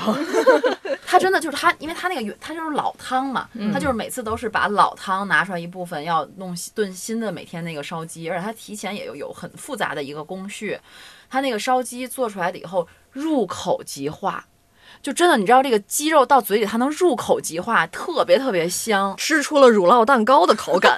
[1.08, 10.80] 他真的就是他，因为他那个原他就是老汤嘛，他就是每次都是把老汤拿出来一部分，要弄新炖新的每天那个烧鸡，而且他提前也有有很复杂的一个工序，
[11.28, 14.46] 他那个烧鸡做出来了以后入口即化。
[15.04, 20.98] 就真的，你知道这个鸡肉到嘴里，它能入口即化，特别特别香，吃出了乳酪蛋糕的口感，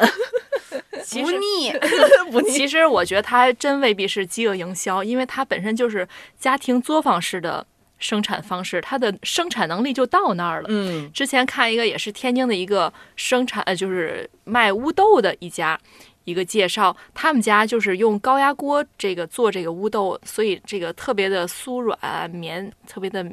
[1.03, 1.73] 其实不腻。
[2.31, 2.51] 不腻。
[2.51, 6.07] 其实我觉得它还真未必是饥饿营销，因为它本身就是
[6.39, 7.65] 家庭作坊式的
[7.97, 10.67] 生产方式，它的生产能力就到那儿了。
[10.69, 15.79] 嗯之前看一个也是天津的一个生产，呃，就是卖乌豆的一家。
[16.25, 23.23] 一个介绍，他们家就是用高压锅这个做这个乌豆，所以这个特别的酥软绵，特别的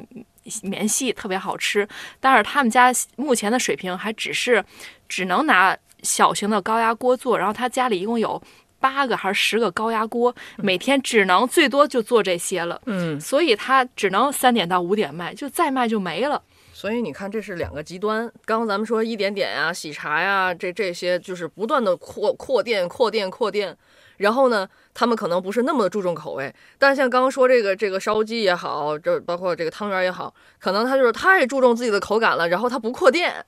[0.61, 1.87] 绵细，特别好吃。
[2.19, 4.63] 但是他们家目前的水平还只是
[5.07, 8.41] 只能拿小型的高压锅做，然后他家里一共有
[8.79, 16.41] 八个还是十个高压锅，每天只能最多就做这些了，嗯，所以他只能三点到五点卖，就再卖就没了。
[16.73, 18.29] 所以你看，这是两个极端。
[18.43, 23.77] 刚刚咱们说一点点呀、喜茶呀，这这些就是不断的扩扩店、扩店、扩店。
[24.17, 33.45] 然后呢，他们可能不是那么注重口味，但像刚刚说这个这个烧鸡也好，这包括这个汤圆也好，可能他就是太注重自己的口感了，然后他不扩店。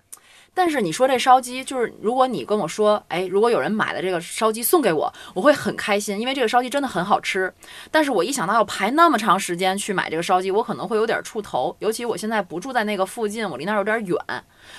[0.56, 7.54] 但是你说这烧鸡，就是如果你跟我说，哎，如果有人买了这个烧鸡送给我，我会很开心，因为这个烧鸡真的很好吃。
[7.92, 11.76] 但是我一想到要排那么长时间去买这个烧鸡，我可能会有点怵头。
[11.80, 14.18] 尤其我现在不住在那个附近，我离那儿有点远，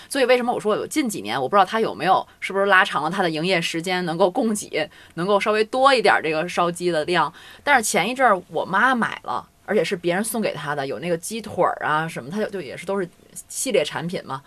[0.08, 7.30] 所以为什么我说有近几年，我不知道它有没有是不是拉长了它的营业时间，能够供给能够稍微多一点这个烧鸡的量。
[7.62, 9.46] 但是前一阵儿我妈买了。
[9.68, 13.08] 而且是别人送给她的，有那个鸡腿儿啊什么，它就就也是都是
[13.48, 14.40] 系列产品嘛。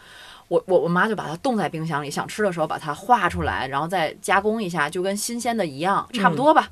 [0.50, 6.70] 我我我妈就把它冻在冰箱里，想吃的时候把它化出来，然后再加工一下，就跟新鲜的一样，差不多吧。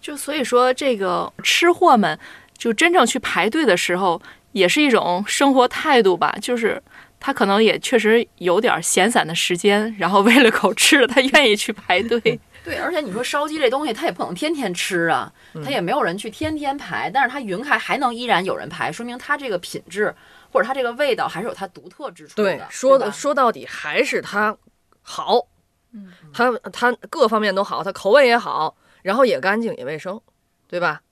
[0.00, 2.16] 就所以说，这个吃货们
[2.56, 4.20] 就真正去排队的时候，
[4.52, 6.36] 也是一种生活态度吧。
[6.40, 6.80] 就是
[7.18, 12.38] 他可能也确实有点闲散的时间，然后为了口吃的，他愿意去排队。
[12.64, 15.30] 对，而且你说烧鸡这东西，它也不能天天吃啊，
[15.62, 20.14] 它也没有人去天天排，但是它云开还能依然有人排，说明它这个品质
[20.50, 22.42] 或者它这个味道还是有它独特之处的。
[22.42, 24.56] 对，说的说到底还是它
[25.02, 25.46] 好，
[25.92, 30.18] 嗯，它它各方面都好，它口味也好，然后也干净也卫生，
[30.66, 31.02] 对吧？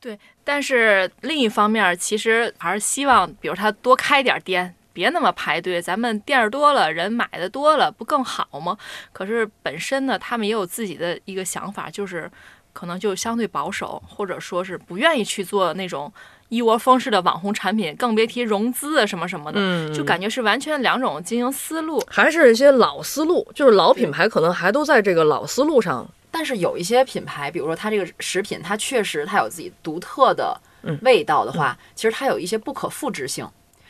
[0.00, 5.80] 对但是另一方面，其实还是希望，比如他多开点店，别那么排队。
[5.80, 8.76] 咱们店儿多了，人买的多了，不更好吗？
[9.12, 12.28] 可是本身呢，他们也有自己的一个想法，就是
[12.72, 16.12] 可能就相对保守，或者说是不愿意去做那种
[16.48, 22.02] 一窝蜂式的网红产品，更别提融资啊什么什么的，嗯就感觉是完全两种经营思路。
[22.08, 26.04] 还是一些老思路，就是老品牌可能还都在这个老思路上。
[26.30, 33.48] 但是有一些品牌，比如说它这个食品，它确实它有自己独特的嗯味道的话，其实它有一些不可复制性。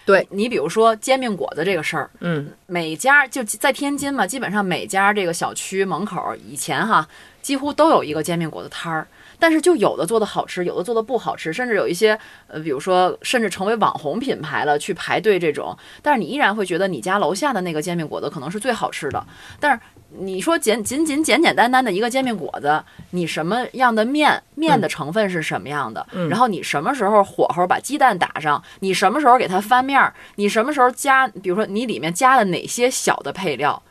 [0.09, 7.07] 对你比如说煎饼果子这个事儿，嗯，每家就在天津嘛，基本上每家这个小区门口以前哈，
[7.43, 9.07] 几乎都有一个煎饼果子摊儿。
[9.39, 15.77] 但是就有的做的好吃，有的做的不好吃，甚至有一些呃，比如说甚至成为网红品牌了，去排队这种。
[16.01, 19.23] 但是你依然会觉得你家楼下的那个煎饼果子可能是最好吃的。
[19.61, 19.79] 但是
[20.11, 26.07] 你说简仅仅简简单单的一个煎饼果子，你什么样的面面的成分是什么样的？
[26.13, 28.63] 嗯然后你什么时候火候把鸡蛋打上？
[28.81, 30.15] 你什么时候给它翻面儿？
[30.37, 31.29] 你什么时候加？
[31.29, 33.83] 比如说你里面加了哪些小的配料？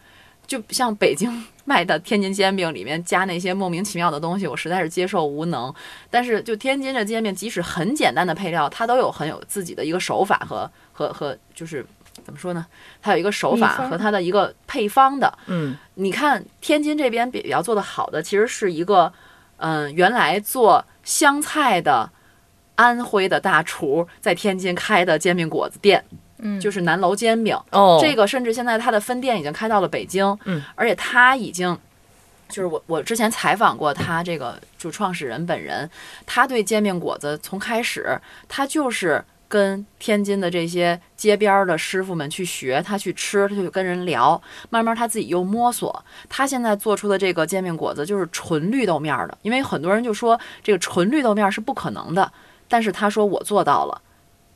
[0.47, 5.73] 就像北京卖的天津煎饼里面加那些莫名其妙的东西，我实在是接受无能。
[6.09, 11.85] 但是就天津这煎饼，即使很简单的配料，它都有很有自己的一个手法和和和就是
[12.27, 12.65] 怎么说呢？
[13.01, 15.33] 它有一个手法和它的一个配方的。
[15.45, 19.09] 嗯，你看天津这边比较做的好的，其实是一个
[19.59, 22.09] 嗯、原来做湘菜的
[22.75, 26.03] 安徽的大厨在天津开的煎饼果子店，
[26.39, 27.57] 嗯就是南楼煎饼。
[27.71, 31.79] 哦，这个甚至现在它的分店已经开到了北京，嗯，而且他已经。
[32.49, 35.89] 就是我，我之前采访过他这个就创始人本人，
[36.25, 46.03] 他对煎饼果子从开始他就是跟天津的这些街边儿的师傅们去学，他去吃，他去跟人聊，慢慢他自己又摸索。
[46.27, 52.31] 他现在做出的这个煎饼果子就是纯绿豆面儿的，因为很多人就说这个纯绿豆面儿是不可能的，
[52.67, 54.01] 但是他说我做到了。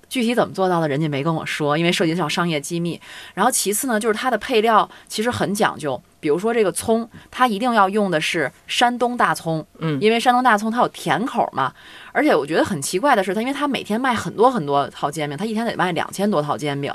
[0.09, 2.99] 具体怎么做到的，人家没跟我说，因为涉及到商业机密。
[3.33, 11.73] 然后其次呢，就是它的配料其实很讲究，比如说这个葱，它一定要用的是山东大葱，嗯因为山东大葱它有甜口嘛。
[12.11, 16.93] 而且我觉得很奇怪的是，他因为他每天卖很多很多套煎饼，他一天得卖两千多套煎饼，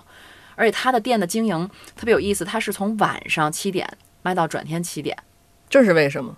[0.55, 3.88] 而且他的店的经营特别有意思，他是从晚上七点
[4.22, 5.16] 卖到转天七点，
[5.68, 6.37] 这是为什么？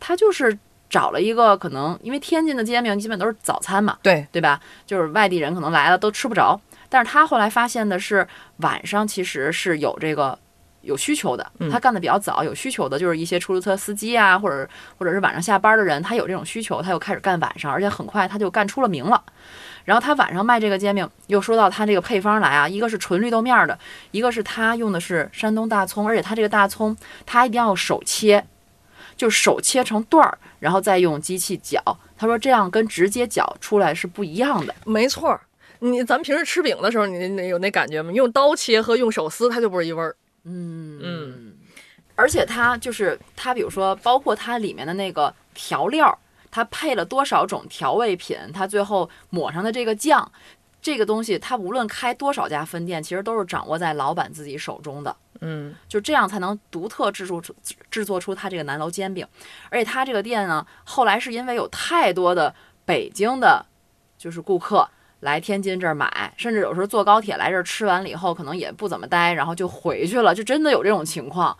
[0.00, 0.58] 他就是
[0.90, 4.60] 找了一个可能，因为天津的煎饼基本都是早餐嘛，对，对吧？
[4.86, 8.26] 就是外地人可能来了都吃不着，但是他后来发现的是
[8.58, 10.38] 晚上其实是有这个
[10.84, 14.68] 有需求的，嗯他干的比较早，有需求的就是一些出租车司机啊，或者
[14.98, 19.22] 或者是晚上下班的人，他有这种需求，他又开始干晚上，而且很快他就干出了名了。
[19.84, 23.78] 然后他晚上卖这个煎饼，又说到他这个配方来啊，一个是纯绿豆面儿的，
[24.12, 28.46] 一个是他用的是山东大葱，而且他这个大葱他一定要手切，
[29.16, 31.82] 就手切成段儿，然后再用机器搅。
[32.16, 34.74] 他说这样跟直接搅出来是不一样的。
[34.86, 35.40] 没错儿。
[35.80, 38.10] 你咱们平时吃饼的时候，你你有那感觉吗？
[38.10, 40.16] 用刀切和用手撕，它就不是一味儿。
[40.44, 41.00] 嗯。
[41.02, 41.54] 嗯，
[42.14, 46.18] 而且它就是它，比如说包括它里面的那个调料，
[46.50, 50.30] 它配了多少种调味品，它最后抹上的这个酱，
[50.80, 55.16] 这个东西它无论开多少家分店，其实都是掌握在老板自己手中的。
[55.40, 57.54] 嗯，就这样才能独特制作出
[57.90, 59.26] 制作出它这个南楼煎饼，
[59.68, 62.54] 而且它这个店呢，后来是因为有太多的
[62.84, 63.66] 北京的，
[64.16, 64.88] 就是顾客
[65.24, 71.56] 来天津这儿买，甚至有时候坐高铁来这儿吃完了以后，可能也不怎么待，然后就回去了，就真的有这种情况。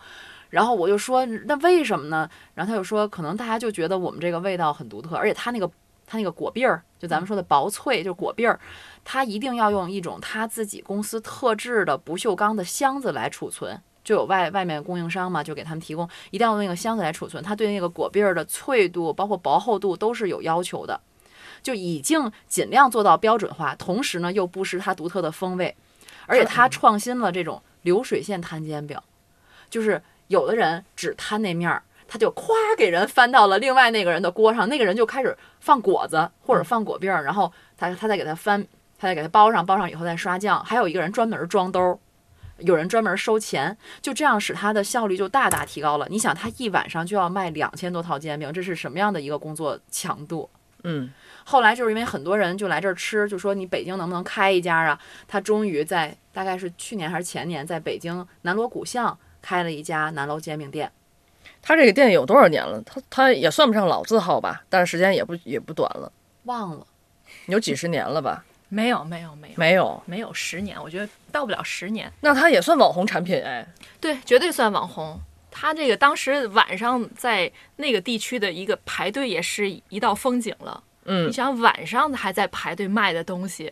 [0.51, 2.29] 然后我就说，那为什么呢？
[2.53, 5.69] 然后他就说，可能大家就觉得我们这个味道很独特，而且它那个
[6.05, 8.59] 它那个果篦儿，就咱们说的薄脆，就是果篦儿，
[9.03, 13.81] 它一定要用一种他自己公司特制的不锈钢的箱子来储存。
[14.03, 17.43] 就有外外面供应商嘛，就给他们提供，一定要用那个箱子来储存。
[17.43, 21.01] 它对那个果篦儿的脆度，包括薄厚度都是有要求的，
[21.65, 25.75] 就已经尽量做到标准化，同时呢又不失它独特的风味，
[26.27, 28.95] 而且它创新了这种流水线摊煎饼，
[29.67, 38.63] 就是有的人只摊那面儿，他就咵给人翻到了另外那个人的锅上，那个人就开始放果子或者放果饼儿，然后他他再给他翻，
[38.99, 41.97] 他再给他包上，包上以后再刷酱，还有一个人专门装兜儿。
[42.59, 46.07] 有人专门收钱，就这样使他的效率就大大提高了。
[46.09, 50.49] 你想，他一晚上就要卖两千多套煎饼，这是什么样的一个工作强度？
[50.85, 51.11] 嗯，
[51.47, 54.99] 后来就是因为很多人就来这儿吃，就说你北京能不能开一家啊？
[55.27, 60.91] 他终于在大概是去年还是前年，在北京南锣鼓巷开了一家南楼煎饼店。
[61.61, 62.81] 他这个店有多少年了？
[62.81, 66.11] 他他也算不上老字号吧，但是时间也不也不短了，
[66.45, 66.85] 忘了，
[67.45, 68.43] 有几十年了吧？
[68.67, 72.11] 没有没有没有没有，没有十年，我觉得到不了十年。
[72.21, 73.65] 那他也算网红产品哎。
[74.01, 75.19] 对，绝对算网红。
[75.51, 80.83] 他这个当时晚上在那个地区的一个排队也是一道风景了。
[81.05, 83.71] 嗯你，想晚上还在排队卖的东西，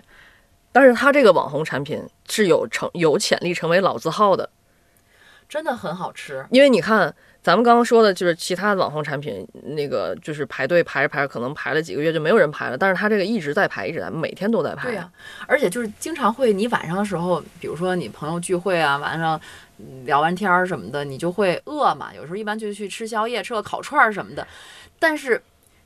[0.71, 4.49] 但是他这个网红产品是有成有潜力成为老字号的，
[5.49, 6.45] 真的很好吃。
[6.49, 14.87] 因为你看，咱们刚刚说的就是其他的网红产品，那个就是排队排着排着，可能排了几个月就没有人排了，但是他这个一直在排，一直在，每天都在排。
[14.89, 15.11] 对呀、
[15.45, 19.39] 而且就是经常会，你晚上的时候，比如说你朋友聚会啊，晚上
[19.79, 22.13] 嗯聊完天儿什么的，你就会饿嘛。
[22.15, 24.47] 有时候一般就去吃宵夜，吃个烤串儿什么的。
[24.97, 25.41] 但是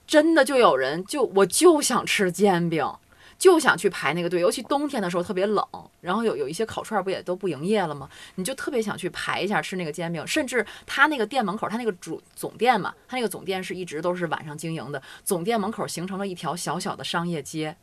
[0.07, 2.89] 真的就有人就我就想吃煎饼，
[3.37, 5.63] 就想去排那个队，尤其冬天的时候特别冷，
[6.01, 8.09] 然后有有一些烤串不也都不营业了吗？
[8.35, 17.75] 你就特别想去排一下吃那个煎饼，甚至他那个店门口，他那个主总店嘛，他那个总店是一直都是晚上经营的，总店门口形成了一条小小的商业街。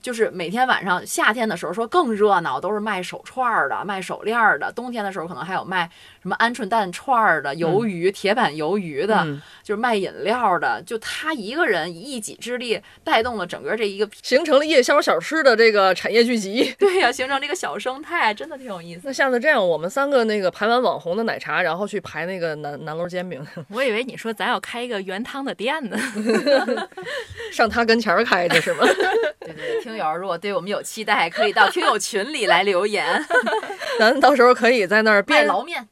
[0.00, 5.88] 就是每天晚上，夏天的时候说更热闹，都是卖手串的、卖手链的；冬天的时候可能还有卖
[6.24, 10.82] 什么鹌鹑蛋串儿的、鱿鱼、铁板鱿鱼的，嗯就是卖饮料的。
[10.86, 16.74] 就他一个人以一己之力带动了整个这一个，形成了夜宵小吃的这个产业聚集。
[16.80, 19.02] 对呀、形成这个小生态，真的挺有意思。
[19.04, 25.98] 那下次这样，我们三个那个排完网红的奶茶，然后去排那个南南楼煎饼， 我以为你说咱要开一个原汤的店呢。
[27.52, 28.86] 上他跟前儿开着是吗？
[29.40, 33.04] 对对对，听友如果对我们有期待，可以到听友群里来留言。
[33.98, 35.86] 咱到时候可以在那儿卖边捞面，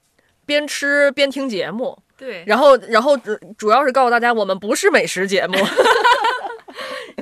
[0.46, 5.56] 边吃边听节目，对，然后然后主主要是告诉大家，我们不是美食节目。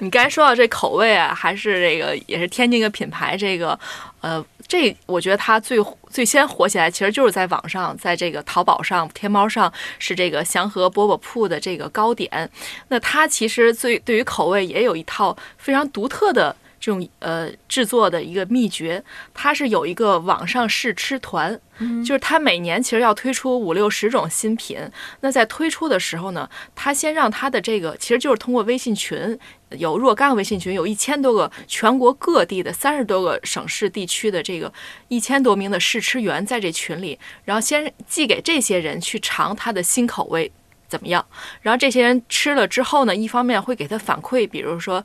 [0.03, 3.78] 你刚才说到这口味啊，还是这个也是天津一个品牌，这个
[4.22, 5.78] 呃，这我觉得它最
[6.09, 12.49] 最先火起来，其实就是在网上，在这个淘宝上、天猫上是这个祥和饽饽铺的这个糕点。
[12.88, 19.05] 那它其实最对于口味也有一套非常独特的这种呃制作的一个秘诀，
[19.35, 21.61] 它是有一个网上试吃团，
[22.05, 24.78] 就是它每年其实要推出五六十种新品。
[25.20, 29.39] 那在推出的时候呢，它先让它的这个其实就是通过微信群，
[29.72, 34.72] 有若干个微信群，有一千多个全国各地的三十多个省市地区的这个
[35.09, 40.51] 一千多名的试吃员在这群里，然后先寄给这些人去尝它的新口味。
[40.89, 41.24] 怎么样？
[41.62, 45.05] 然后这些人吃了之后呢，一方面会给他反馈，比如说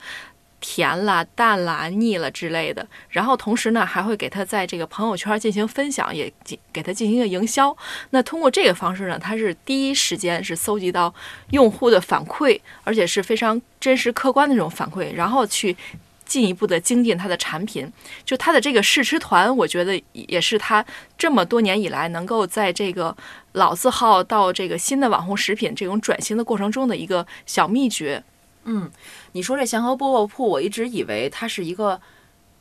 [0.68, 2.84] 甜啦、淡啦、腻了之类的。
[3.10, 7.76] 然后同时呢，还会给他在这个朋友圈进行分享，也给给他进行一个营销。
[8.10, 11.14] 那通过这个方式呢，他是第一时间是搜集到
[11.52, 15.78] 用户的反馈，而且是非常真实客观的这种反馈，然后去
[16.26, 17.88] 进一步的精进他的产品。
[18.26, 20.84] 就他的这个试吃团，我觉得也是他
[21.16, 23.16] 这么多年以来能够在这个。
[23.56, 28.22] 老字号到这个新的网红食品这种转型的过程中的一个小秘诀。
[28.66, 28.92] 嗯，
[29.32, 32.00] 你说这祥和饽饽铺，我一直以为它是一个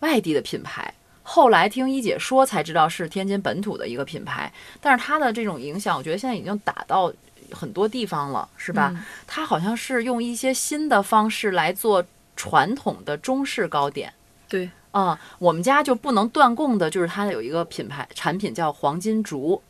[0.01, 4.53] 外地的品牌，后来听一姐说才知道是天津本土的一个品牌。
[4.81, 7.13] 但是它的这种影响，我觉得现在已经打到
[7.53, 8.95] 很多地方了，是吧？
[9.27, 12.05] 它好像是用一些新的方式来做
[12.37, 14.13] 传统的中式糕点。
[14.49, 19.61] 对，啊，我们家就不能断供的就是它有一个品牌产品叫黄金竹。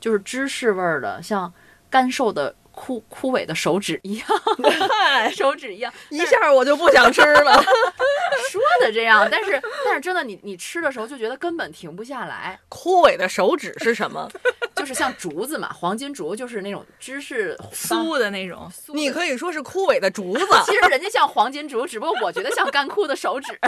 [0.00, 1.50] 就是芝士味儿的，像
[1.88, 4.26] 干瘦的枯枯萎的手指一样，
[5.34, 7.62] 手指一样， 一下我就不想吃了。
[8.50, 12.58] 说的这样，但是但是真的，你你吃的时候就觉得根本停不下来。
[12.68, 14.28] 枯萎的手指是什么？
[14.74, 18.70] 就是像竹子嘛，黄金竹就是那种芝士酥的那种。
[18.88, 20.44] 你可以说是枯萎的竹子。
[20.66, 23.58] 其实人家像黄金竹，只不过我觉得像干枯的手指。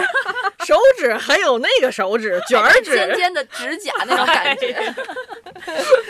[0.65, 4.93] 手指还有那个手指卷指，尖尖的指甲那种感觉。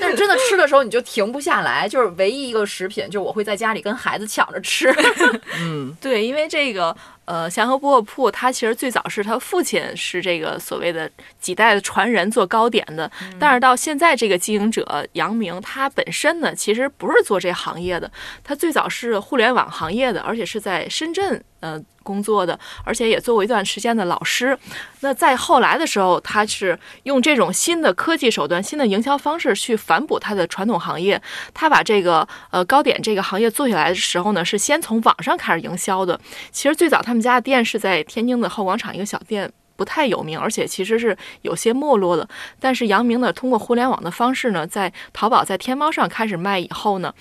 [0.01, 4.93] 但是真的吃的时候你就停不下来，就是唯一一个食品，就我会在家里跟孩子抢着吃。
[5.59, 6.95] 嗯，对，因为这个。
[7.27, 18.09] 呃，祥和饽饽铺，它其实最早是他父亲是这个所谓的几代的传人做糕点的，但是到现在这个经营者杨明，他本身呢其实不是做这行业的，
[18.43, 21.43] 他最早是互联网行业的，而且是在深圳。
[21.59, 24.55] 呃，工作的，而且也做过一段时间的老师。
[24.99, 31.19] 那在后来的时候，他是用这种新的科技手段、新的营销方式去反哺他的传统行业。
[31.55, 36.19] 他把这个呃糕点这个行业做起来的时候呢，是先从网上开始营销的。
[36.51, 42.29] 其实最早他们家的店是在天津的后广场一个小店，不太有名，而且其实是有些没落的。
[42.59, 47.13] 但是杨明呢，通过互联网的方式呢，在淘宝、在天猫上开始卖以后呢，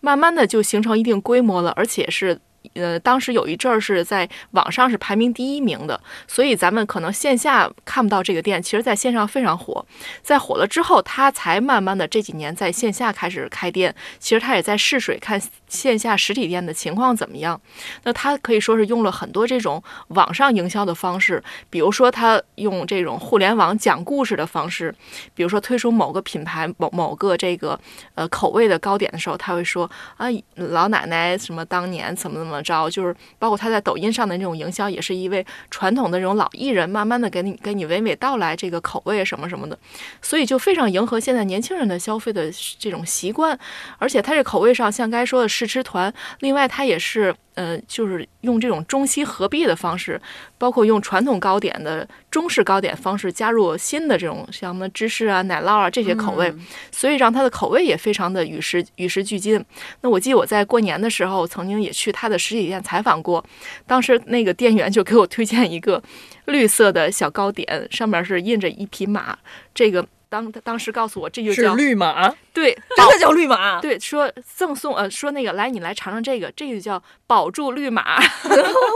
[0.00, 2.40] 慢慢的就形成一定规模了，而且是。
[2.74, 9.84] 呃，当时有一阵儿是在网上是排名第一名的，所以咱们可能线下看不到这个店，其实在线上非常火。
[10.22, 13.94] 在火了之后，他才慢慢的这几年在线下开始开店。
[14.18, 17.60] 其实他也在试水，看线下实体店的情况怎么样。
[18.04, 24.94] 那他可以说是用了很多这种网上营销的方式，比如说他用这种互联网讲故事的方式，
[25.34, 27.78] 比如说推出某个品牌某某个这个
[28.14, 32.61] 呃口味的糕点的时候，他会说啊，老奶奶什么当年怎么怎么。
[32.62, 32.88] 招？
[32.88, 39.78] 就是包括他在抖音上的那种营销，也是一位传统的这种老艺人，慢慢的给你给你娓娓道来这个口味什么什么的，
[40.20, 43.58] 所以就非常迎合现在年轻人的消费的这种习惯。
[43.98, 47.34] 而且他这口味上，像该说的试吃团，另外他也是。
[47.54, 50.20] 呃，就是用这种中西合璧的方式，
[50.56, 56.54] 包括用传统糕点的中式糕点方式加入新的这种像什么芝士啊、奶酪啊这些口味，
[56.90, 59.62] 所以让它的口味也非常的与时与时俱进。
[60.00, 63.44] 那我记得我在过年的时候，曾经也去他的实体店采访过，
[63.86, 66.02] 当时那个店员就给我推荐一个
[66.46, 69.38] 绿色的小糕点，上面是印着一匹马，
[69.74, 70.06] 这个。
[70.32, 73.78] 当当时告诉我，这就叫绿马，对，真的叫绿马。
[73.82, 78.18] 对，说赠送，呃，说那个来，你来尝尝这个，这个就叫保住绿马。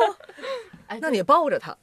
[0.88, 1.76] 哎，那你抱着它，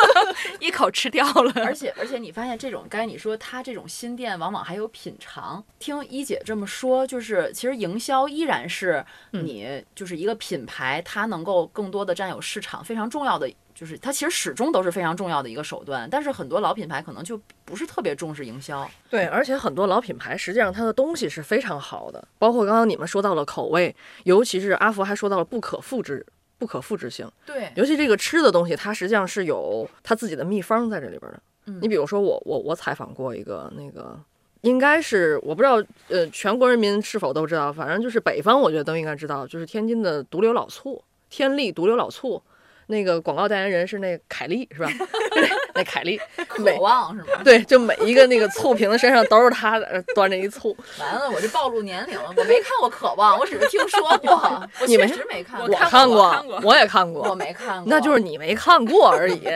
[0.60, 1.52] 一口吃掉了。
[1.56, 5.62] 而且而且，你发现这种，刚才你说它这种新店往往还有品尝。
[5.78, 13.52] 听一姐这么说，就是其实营销依然是你就是一个品牌，它能够更多的占有市场非常重要的。
[13.78, 18.88] 就是它其实始终都是非常重要的一个手段，但是很多老品牌可能就不是特别重视营销。
[19.10, 26.24] 对，而且很多老品牌实际上它的东西是非常好的，包括刚刚你们说到了口味，尤其是阿福还说到了不可复制、
[26.56, 27.30] 不可复制性。
[27.44, 31.40] 对，尤其这个吃的东西，它实际上是有它自己的秘方在这里边的。
[31.66, 34.18] 嗯，你比如说我我我采访过一个那个，
[34.62, 42.42] 应该是我不知道呃全国人民是否都知道，反正就是北方我觉得都应该知道，就是天津的独流老醋，天利独流老醋。
[42.86, 44.90] 那个广告代言人是那凯利是吧？
[45.74, 46.18] 那凯利，
[46.48, 47.42] 渴望是吗？
[47.44, 49.78] 对，就每一个那个醋瓶子身上都是他
[50.14, 50.74] 端着一醋。
[50.98, 54.32] 完了，我这暴露年龄了，我没看过《渴望》，我只是听说过，
[54.80, 59.46] 我你没确实没看我过，我看过我也看过我也看我，没看过，那就是你没看过而已。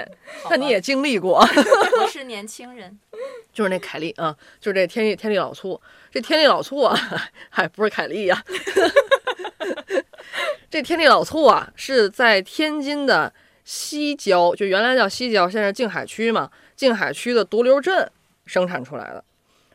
[0.49, 1.39] 但你也经历过，
[2.01, 2.99] 我是年轻人，
[3.55, 5.81] 就是那凯莉啊，就是这天利天利老醋。
[6.13, 6.99] 这天利老醋啊，
[7.49, 8.45] 还不是凯莉呀、
[10.71, 13.33] 这天地老醋啊，是在天津的
[13.65, 18.11] 西郊，就原来叫西郊，现在是静海区嘛，静海区的独流镇
[18.47, 19.25] 生产出来的。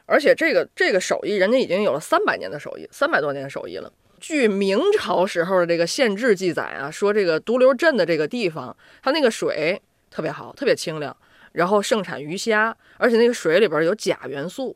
[0.06, 3.92] 而且这个这个手艺，人家已经有了三百年的手艺，三百多年的手艺了。
[4.20, 11.16] 据明朝时候的这个县志记载啊，说这个独流镇的这个地方，它那个水特别好，特别清亮，
[11.52, 14.76] 然后盛产鱼虾，而且那个水里边有钾元素。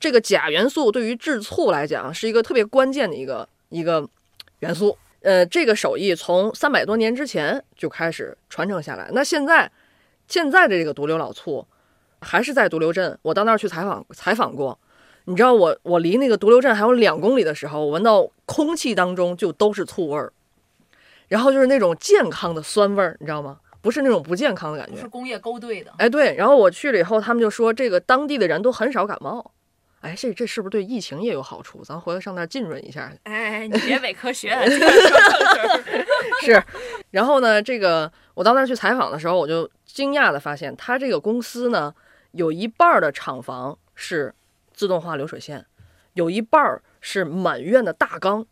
[0.00, 4.06] 这个钾元素对于制醋来讲是一个特别关键的一个一个
[4.58, 4.98] 元素。
[5.22, 9.08] 呃，这个手艺从三百多年之前就开始传承下来。
[9.12, 9.70] 那现在，
[10.28, 11.66] 现在的这个独流老醋
[12.20, 14.78] 还是在独流镇，我到那儿去采访采访过。
[15.24, 20.32] 你知道我我离那个独流镇还有两公里的时候，我闻到空气当中就都是醋味儿，
[21.28, 23.58] 然后就是那种健康的酸味儿，你知道吗？
[23.80, 25.08] 不是那种不健康的感觉不是。
[25.08, 29.52] 工业勾兑的，哎，对，然后我去了以后，他们就说这个当地的人都很少感冒。
[30.02, 31.82] 哎，这这是不是对疫情也有好处？
[31.84, 33.10] 咱回头上那儿浸润一下。
[33.22, 34.52] 哎，你别 伪科学。
[36.42, 36.62] 是，
[37.12, 41.94] 然后呢，这个我到那儿去采访的时候，我就惊讶的发现，他这个公司呢，
[42.32, 44.34] 有一半儿的厂房是
[44.74, 45.64] 自动化流水线，
[46.14, 48.44] 有一半儿是满院的大缸。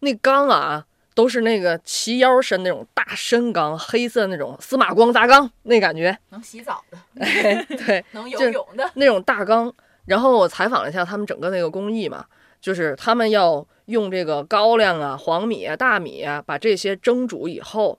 [0.00, 6.18] 那缸啊，都是那个齐腰深那种大深缸，黑色那种司马光砸缸那感觉。
[6.30, 9.72] 能洗澡的，哎，对，能游泳的，那种大缸。
[10.08, 12.24] 然后我采访了一下他们整个那个工艺嘛，
[12.60, 17.98] 就是他们要用这个高粱啊、黄米啊、大米啊，把这些蒸煮以后，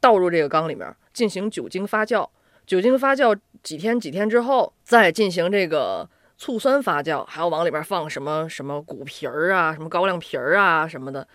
[0.00, 2.28] 倒入这个缸里面进行酒精发酵。
[2.66, 6.08] 酒精发酵几天几天之后，再进行这个
[6.38, 11.26] 醋酸发酵，还要往里边放什么什么谷皮儿啊、什么高粱皮儿啊什么的。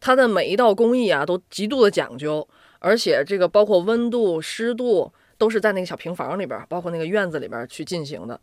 [0.00, 2.46] 它的每一道工艺啊都极度的讲究，
[2.78, 8.38] 而且这个包括温度、湿度都是在那个小平房里边，包括那个院子里边去进行的。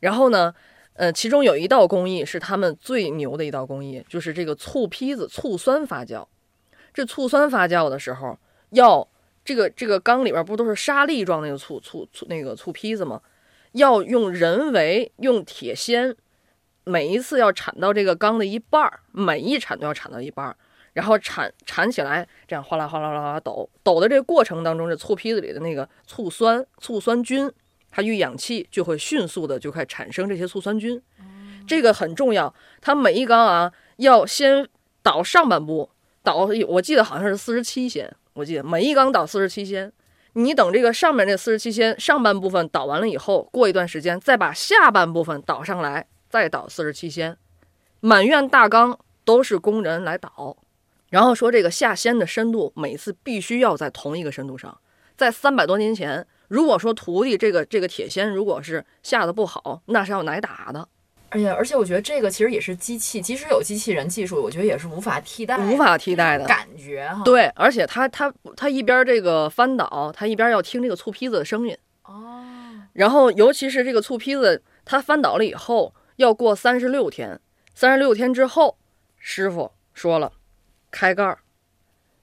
[0.00, 0.54] 然后呢，
[0.94, 6.26] 呃，其中有一道工艺是他们最牛的一道工艺，就是这个醋坯子醋酸发酵。
[6.92, 8.38] 这醋酸发酵的时候，
[8.70, 9.06] 要
[9.44, 13.20] 这个这个缸里边不都是沙粒状那个醋醋醋那个醋坯子吗？
[13.72, 16.16] 要用人为用铁锨，
[16.84, 20.56] 每一次要铲到这个缸的一半儿，每一铲都要铲到一半儿，
[20.94, 27.52] 然后铲铲起来，这样哗啦哗啦哗啦啦抖抖的这个过程当中，这醋坯子里的那个醋酸醋酸菌。
[27.98, 31.02] 它遇氧气就会迅速的就开始产生这些醋酸菌，
[31.66, 32.54] 这个很重要。
[32.80, 34.68] 它每一缸啊要先
[35.02, 35.90] 倒上半部，
[36.22, 39.92] 倒我记得好像是四十七先，我记得每一缸倒四十七先。
[40.34, 47.36] 你等这个上面这四十七先上半部分倒完了以后，过一段时间再把下半部分倒上来，再倒四十七先。
[47.98, 50.56] 满院大缸都是工人来倒，
[51.10, 54.78] 然后说这个下掀的深度每次必须要在同一个深度上，
[55.16, 56.24] 在三百多年前。
[56.48, 60.88] 如果说徒弟这个这个铁锨如果是下的不好，那是要挨打的，
[61.28, 66.44] 而且而且我觉得这个其实也是机器，即使有机器人技术，我觉得也是无法替代，无法替代的。
[66.46, 67.22] 感觉哈。
[67.24, 72.42] 对，而且他他他一边这个翻倒，他一边要听这个醋坯子的声音，哦，
[72.94, 77.38] 然后尤其是这个醋坯子，它翻倒了以后要过三十六天，
[77.74, 78.78] 三十六天之后，
[79.18, 80.32] 师傅说了，
[80.90, 81.40] 开盖儿，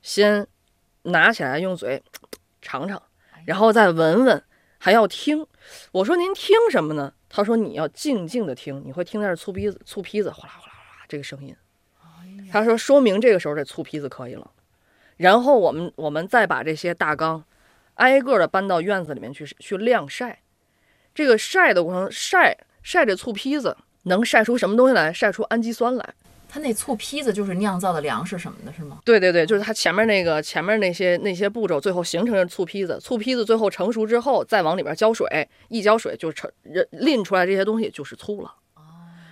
[0.01, 0.47] 先
[1.03, 2.01] 拿起来用嘴
[2.59, 2.99] 尝尝。
[3.45, 4.43] 然后再闻闻，
[4.77, 5.45] 还要听。
[5.91, 7.13] 我说您听什么呢？
[7.29, 11.55] 他说你要静静的听，你会听到这醋坯子、醋坯子哗啦哗啦哗啦这个声音。
[12.51, 14.49] 他说说明这个时候这醋坯子可以了。
[15.17, 17.43] 然后我们我们再把这些大缸
[17.95, 20.41] 挨个的搬到院子里面去去晾晒。
[21.13, 25.11] 这个晒的过程晒晒这醋坯子能晒出什么东西来？
[25.11, 26.13] 晒出氨基酸来。
[26.55, 29.01] 它那醋坯子就是酿造的粮食什么的，是吗？
[29.03, 32.97] 对对对，就是它前面那个前面那些那些步骤，最后形成了醋坯子。
[32.97, 35.27] 醋坯子最后成熟之后，再往里边浇水，
[35.67, 36.49] 一浇水就成
[36.91, 38.53] 淋出来这些东西就是醋了。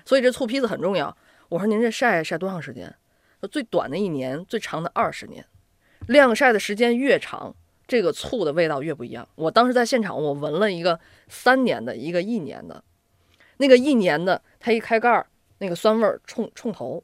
[0.04, 1.16] 所以这醋坯子很重要。
[1.48, 2.94] 我说您这晒晒多长时间？
[3.50, 5.46] 最短的一年，最长的二十年。
[6.08, 7.56] 晾晒的时间越长，
[7.88, 9.26] 这个醋的味道越不一样。
[9.36, 11.00] 我当时在现场，我闻了一个
[11.30, 12.84] 三年的，一个一年的。
[13.56, 15.26] 那个一年的，它一开盖儿，
[15.60, 17.02] 那个酸味儿冲冲头。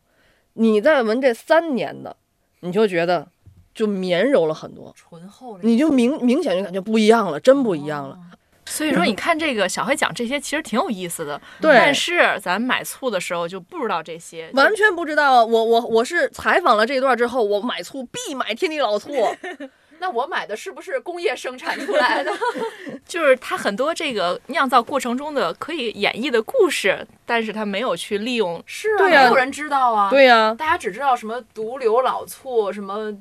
[0.60, 2.16] 你在闻这三年的，
[2.60, 3.28] 你就觉得
[3.74, 8.16] 就绵柔了很多，醇厚了，你就明明显就感觉不一样了，真不一样了。
[8.16, 8.20] 哦。
[8.66, 11.74] 所以说，你看这个小黑讲这些其实挺有意思的，对。
[11.76, 19.12] 但是咱买醋的时候就不知道这些，完全不知道，我我我是采访了这段之后，我买醋必买天地老醋，
[20.00, 22.32] 那我买的是不是工业生产出来的？
[23.08, 28.62] 就是它很多这个酿造过程中的可以演绎的故事，但是它没有去利用。
[28.66, 30.10] 是啊，没有人知道啊。
[30.10, 33.12] 对呀、大家只知道什么独流老醋，什么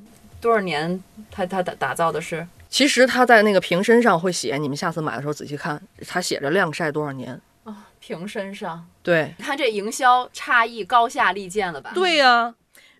[0.40, 2.46] 多少年它它打打造的是。
[2.68, 7.74] 其实他在那个瓶身上会写，你们下次买的时候仔细看，他写着晾晒多少年啊。
[7.98, 11.92] 瓶身上，对，你看这营销差异高下立见了吧？
[11.94, 12.54] 对呀、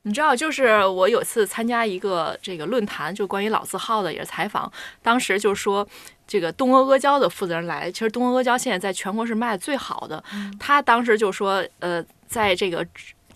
[0.09, 4.73] 你知道，就是我有次参加一个这个论坛，就关于老字号的，也是采访。
[5.03, 5.87] 当时就说，
[6.27, 10.25] 这个东阿阿胶的负责人来，其实东阿阿胶现在在全国是卖的最好的。
[10.59, 12.85] 他当时就说，呃，在这个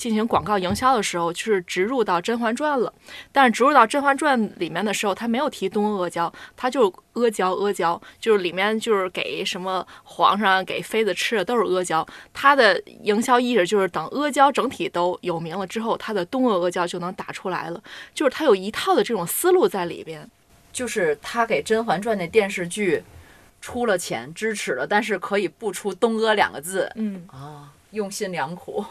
[0.03, 2.93] 进行广告营销的时候，就是植入到《甄嬛传》了。
[3.31, 12.05] 但是植入到《甄嬛传》里面的时候，他没有提东阿阿胶，他就阿胶阿胶，就是里面就是给什么皇上、给妃子吃的都是阿胶。
[12.33, 17.81] 他的营销意识就是等阿胶整体都有名了之后，他的东阿阿胶就能打出来了，
[18.13, 20.29] 就是他有一套的这种思路在里边。
[20.73, 23.05] 就是他给《甄嬛传》那电视剧
[23.61, 28.85] 出了钱支持了，但是可以不出“东阿”两个字嗯，啊，用心良苦。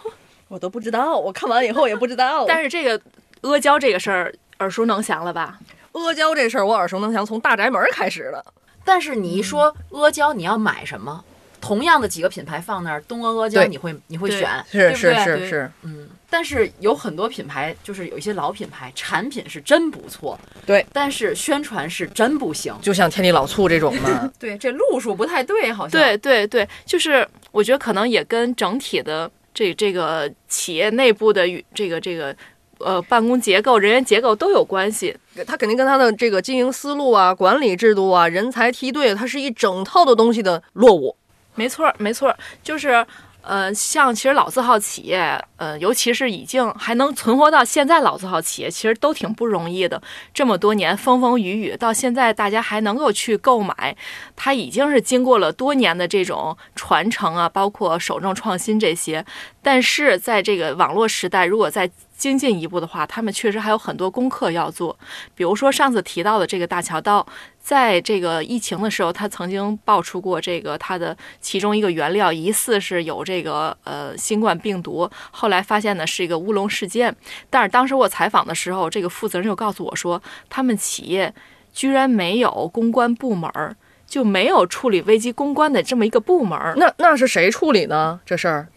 [0.52, 2.44] 我都不知道，我看完以后也不知道。
[2.50, 3.00] 但是这个
[3.42, 5.58] 阿胶这个事儿耳熟能详了吧？
[5.94, 8.44] 阿胶这事儿我耳熟能详，从大宅门开始的。
[8.84, 11.24] 但是你一说阿胶，你要买什么？
[11.62, 22.76] 同样的几个品牌放那儿，东阿阿胶你会你会选，是对对是是对是，嗯，但是有很多品牌，就是有一些老品牌，产品是真不错，对，但是宣传是真不行。
[22.82, 24.30] 就像天地老醋这种嘛。
[24.40, 25.92] 对，这路数不太对，好像。
[25.92, 29.30] 对对对，就是我觉得可能也跟整体的
[29.62, 32.36] 这这个企业内部的与这个这个
[32.80, 35.16] 呃办公结构、人员结构都有关系。
[35.46, 41.16] 它肯定跟它的这个经营思路啊、管理制度啊、人才梯队，它是一整套的东西的落伍。
[41.54, 43.06] 没错儿，没错儿，就是
[43.44, 50.02] 呃，像其实老字号企业，呃，尤其是已经还能存活到现在，老字号企业其实都挺不容易的。
[50.34, 53.96] 这么多年风风雨雨，到现在大家还能够去购买，
[54.36, 59.26] 它已经是经过了多年的这种传承啊，包括守正创新这些。
[59.64, 61.90] 但是在这个网络时代，如果在
[62.22, 64.96] 精进一步的话，他们确实还有很多功课要做。
[65.34, 67.26] 比如说上次提到的这个大桥道，
[67.60, 77.16] 在这个疫情的时候，他曾经爆出过这个它的其中一个原料疑似是有这个呃新冠病毒，后来发现呢是一个乌龙事件。
[77.50, 81.34] 但是当时我采访的时候，这个负责人就告诉我说，他们企业
[81.74, 86.76] 居然没有公关部门儿，就没有处理危机公关的这么一个部门儿。
[86.78, 88.20] 那那是谁处理呢？
[88.24, 88.68] 这事儿？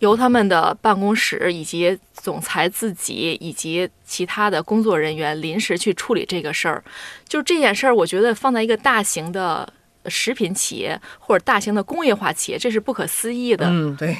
[0.00, 6.84] 由他们的办公室以及总裁自己以及其他的工作人员临时去处理这个事儿。
[7.26, 9.72] 就这件事儿，我觉得放在一个大型的
[10.06, 13.66] 食品企业或者大型的工业化企业，这是不可思议的。
[13.68, 14.16] 嗯，对，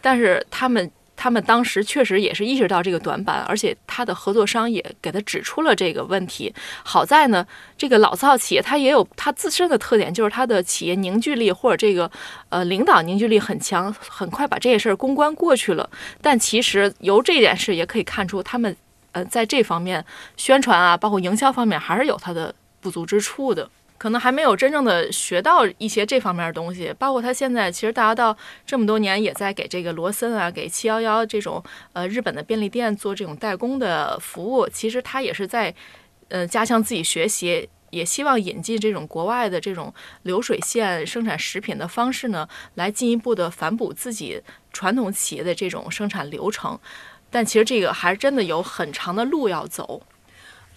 [0.00, 0.90] 但是他们。
[1.16, 6.52] 他们当时确实也是意识到这个短板，而且他的合作商也给他指出了这个问题。
[6.82, 7.46] 好在呢，
[7.78, 12.10] 这个老字号企业它也有它自身的特点，就是它的企业凝聚力或者这个
[12.48, 15.88] 呃领导凝聚力很强，很快把这件事儿公关过去了。
[16.20, 18.76] 但其实由这件事也可以看出，他们
[19.12, 20.04] 呃在这方面
[20.36, 23.70] 宣传啊，包括营销方面还是有它的不足之处的。
[24.04, 28.36] 可能还没有真正的学到一些这方面的东西，包括他现在其实大家到
[28.66, 35.74] 这么多年也在给这个罗森啊、给七幺幺这种呃日本的便利店做这种代工的服务，其实他也是在
[36.28, 39.90] 呃加强自己学习，也希望引进这种国外的这种
[40.24, 44.38] 流水线生产食品的方式呢，来进一步的反哺自己
[44.70, 46.78] 传统企业的这种生产流程。
[47.30, 50.02] 但其实这个还真的有很长的路要走。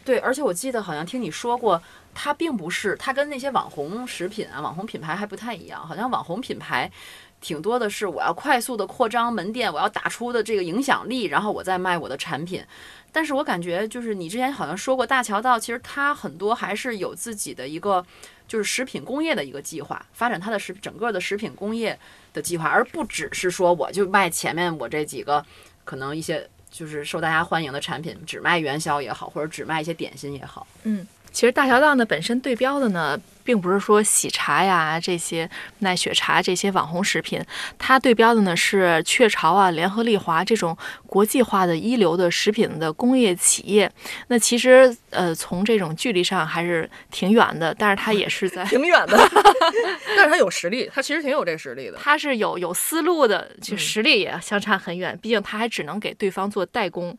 [0.06, 1.84] 对，而且我记得好像听你说过，
[2.20, 5.88] 它并不是它跟那些网红食品啊、网红品牌还不太一样。
[5.88, 6.92] 好像网红品牌
[7.40, 12.64] 挺多的是我要快速的扩张门店，我要打出的这个影响力，然后我再卖我的产品。
[13.12, 18.04] 但是我感觉就是你之前好像说过，大桥道其实它很多还是有自己的一个
[18.48, 21.98] 就是食品工业的一个计划，发展它的食整个的食品工业
[22.34, 25.46] 的计划，而不只是说我就卖前面我这几个
[25.86, 26.50] 可能一些。
[26.70, 30.68] 就是受大家欢迎的产品，只卖元宵也好，或者只卖一些点心也好。
[30.84, 31.08] 嗯
[31.38, 35.48] 其实大桥道呢本身对标的呢，并不是说喜茶呀这些
[35.82, 37.40] 奈雪茶这些网红食品，
[37.78, 40.76] 它对标的呢是雀巢啊、联合利华这种
[41.06, 43.92] 国际化的一流的食品的工业企业。
[44.30, 49.16] 那其实呃从这种距离上还是挺远的，但是它也是在 挺远的，
[50.18, 52.00] 但是它有实力，它其实挺有这个实力的。
[52.02, 55.16] 它是有有思路的，就实力也相差很远。
[55.22, 57.16] 毕竟它还只能给对方做代工，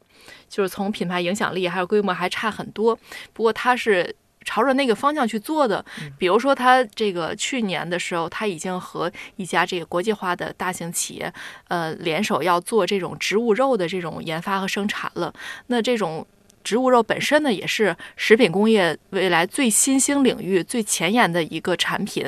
[0.48, 2.98] 就是从品牌影响力还有规模还差很多。
[3.32, 5.84] 不过它是朝着那个方向去做的。
[6.16, 11.32] 比如说，它这个去年的时候，它已经和一家这个国际化的大型企业，
[11.68, 15.32] 呃，联手要做这种植物肉的这种研发和生产了。
[15.66, 16.26] 那这种
[16.68, 22.22] 植物肉本身呢，也是食品工业未来最新兴领域、最前沿的一个产品。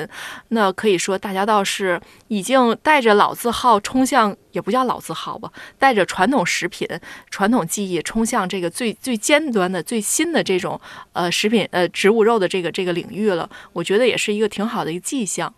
[0.47, 6.87] 那可以说，大家倒是已经带着老字号冲向，也不叫老字号吧，带着传统食品、
[7.29, 10.81] 传统技艺冲向这个最最尖端的、最新的这种
[11.13, 13.47] 呃食品呃植物肉的这个这个领域了。
[13.73, 15.53] 我觉得也是一个挺好的一个迹象。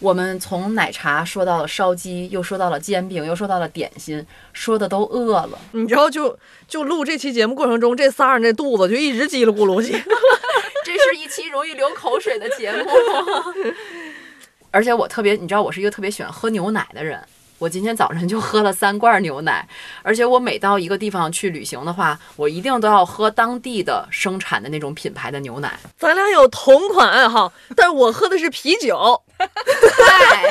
[0.00, 5.58] 我们从奶茶说到了烧鸡，又说到了煎饼，又说到了点心，说的都饿了。
[5.72, 6.36] 你知道就
[6.66, 9.92] 就录这期节目过程中，这仨人这肚子就一直叽里咕噜叽。
[10.82, 12.90] 这是一期容易流口水的节目。
[14.72, 17.22] 而且我特别，你知道，我是一个特别喜欢喝牛奶的人。
[17.60, 19.68] 我今天早晨就喝了三罐牛奶，
[20.02, 25.78] 而且我每到一个地方去旅行的话，我一定都要喝当地的生产的那种品牌的牛奶。
[25.98, 29.20] 咱俩有同款爱好，但是我喝的是啤酒。
[29.36, 30.50] 对，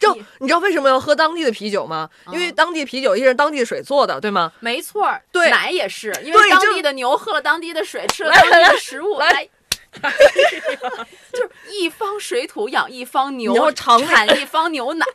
[0.00, 2.10] 就你知道为什么要喝当地的啤酒吗？
[2.32, 4.52] 因为当地啤酒也是当地水做的，对吗？
[4.58, 9.48] 没错儿，对奶也是，因为当地的牛喝了当地的水，吃了当地的食物，来来。
[11.32, 15.06] 就是一方水土养一方牛产一方牛奶。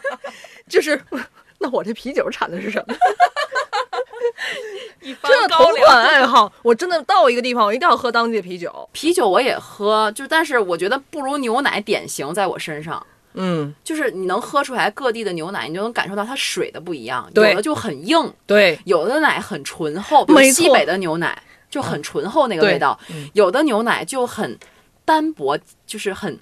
[0.68, 1.00] 就是，
[1.58, 2.94] 那我这啤酒产的是什么？
[5.00, 8.88] 一这同款爱好，我真的到一个地方，我一定要喝当地的啤酒。
[8.92, 13.04] 啤酒我也喝，就但是我觉得不如牛奶典型在我身上。
[13.38, 21.40] 嗯，就是你能喝出来各地的牛奶，你就能感受到它水的不一样，对有的就很硬，对，有的奶很醇厚，比如没错西北的牛奶
[21.76, 24.58] 就很醇厚那个味道，嗯有的牛奶就很
[25.04, 26.38] 单薄，就是很。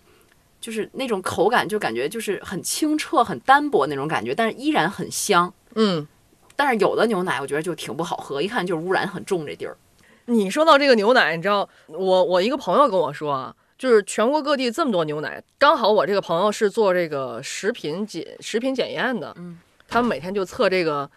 [0.60, 5.52] 就是那种口感，就感觉就是很清澈、很单薄那种感觉，但是依然很香。
[5.74, 6.08] 嗯。
[6.56, 9.44] 但是有的牛奶，我觉得就挺不好喝，一看就是污染很重。
[9.44, 9.76] 这地儿，
[10.24, 21.10] 你说到这个牛奶，你知道我我一个朋友跟我说啊，就是全国各地这么多牛奶，刚好我这个朋友是做这个食品检食品检验的，嗯，他们每天就测这个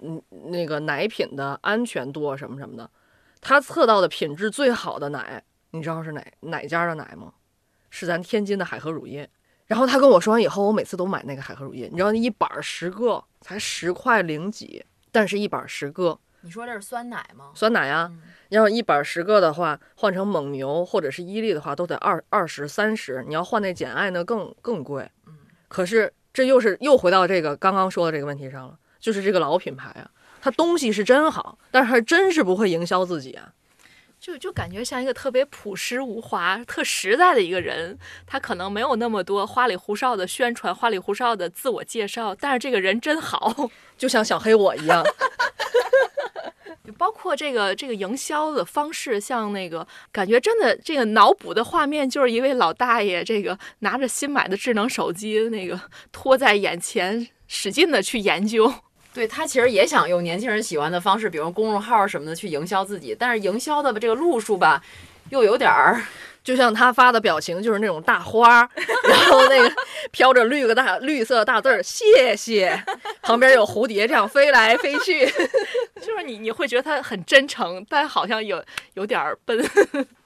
[0.00, 2.90] 嗯那个奶品的安全度啊什么什么的，
[3.40, 7.32] 他测到的品质最好的奶，你知道是哪哪家的奶吗？
[7.90, 9.28] 是咱天津的海河乳业。
[9.66, 17.50] 然后他跟我说完以后，我每次都买那个海河乳业，你知道那一板十个才十块零几，但是一板十个你说这是酸奶吗？
[17.54, 23.22] 酸奶啊，嗯要一板十个的话，换成蒙牛或者是伊利的话，都得二二十三十。
[23.28, 25.06] 你要换那简爱呢，更更贵。
[25.26, 25.36] 嗯，
[25.68, 30.10] 可是这又是又回到这个刚刚说的这个问题上了，就是这个老品牌啊，
[30.40, 33.52] 它东西是真好，但是还真是不会营销自己啊。
[34.20, 43.70] 就就感觉像一个特别朴实无华、特实在的一个人，他可能没有那么多花里胡哨的宣传、花里胡哨的自我介绍，但是这个人真好。
[43.96, 45.04] 就像小黑我一样，
[46.84, 55.80] 就包括这个这个营销的方式，像那个感觉真的这个脑补的画面，就是一位老大爷，这个拿着新买的智能手机，那个
[56.10, 58.72] 拖在眼前，使劲的去研究。
[59.18, 64.80] 对他其实也想用年轻人喜欢的方式，比如公众号什么的去营销自己，但是营销的这个路数吧，
[65.30, 66.00] 又有点儿
[66.44, 68.70] 就像他发的表情就是那种大花儿，
[69.06, 69.70] 然后那个
[70.12, 72.82] 飘着绿个大绿色大字儿，谢谢，
[73.20, 75.26] 旁边有蝴蝶这样飞来飞去。
[76.00, 78.64] 就是你你会觉得他很真诚，但好像有
[78.94, 79.62] 有点儿笨。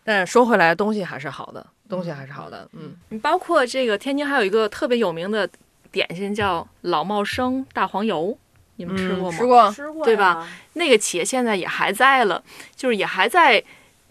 [0.05, 2.95] 但是说回来，东西还是好的，东西还是好的，嗯。
[3.09, 5.49] 你包括这个天津还有一个特别有名的
[5.91, 8.37] 点心叫老茂生大黄油，
[8.83, 9.39] 你们吃过吗？
[9.39, 10.49] 吃过，吃过对吧？
[10.73, 12.43] 那个企业现在也还在了，
[12.75, 13.63] 就是也还在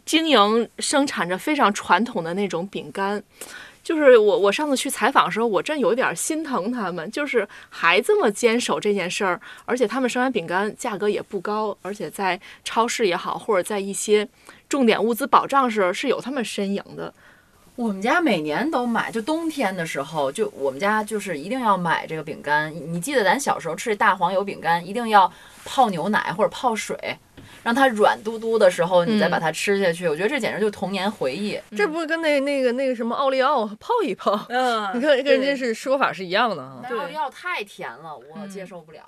[0.06, 3.22] 经营生产着非常传统的那种饼干。
[3.84, 14.26] 就是我我上次去采访的时候，我真有点心疼他们，就是还这么坚守这件事儿，而且他们生产饼干价格也不高，而且在超市也好，或者在一些
[14.70, 17.12] 重点物资保障时是有他们身影的。
[17.82, 22.72] 我们家每年都买，就冬天的时候，就我们家就是一定要买这个饼干。
[22.72, 25.32] 你记得咱小时候吃这大黄油饼干，一定要
[25.66, 26.96] 泡牛奶或者泡水，
[27.64, 30.08] 让它软嘟嘟的时候，你再把它吃下去。
[30.08, 31.60] 我觉得这简直就是童年回忆。
[31.76, 36.84] 这不是跟那那个那个什么奥利奥泡一泡，嗯你看跟人家是说法是一样的啊。
[36.88, 39.02] 奥利奥太甜了，我接受不了。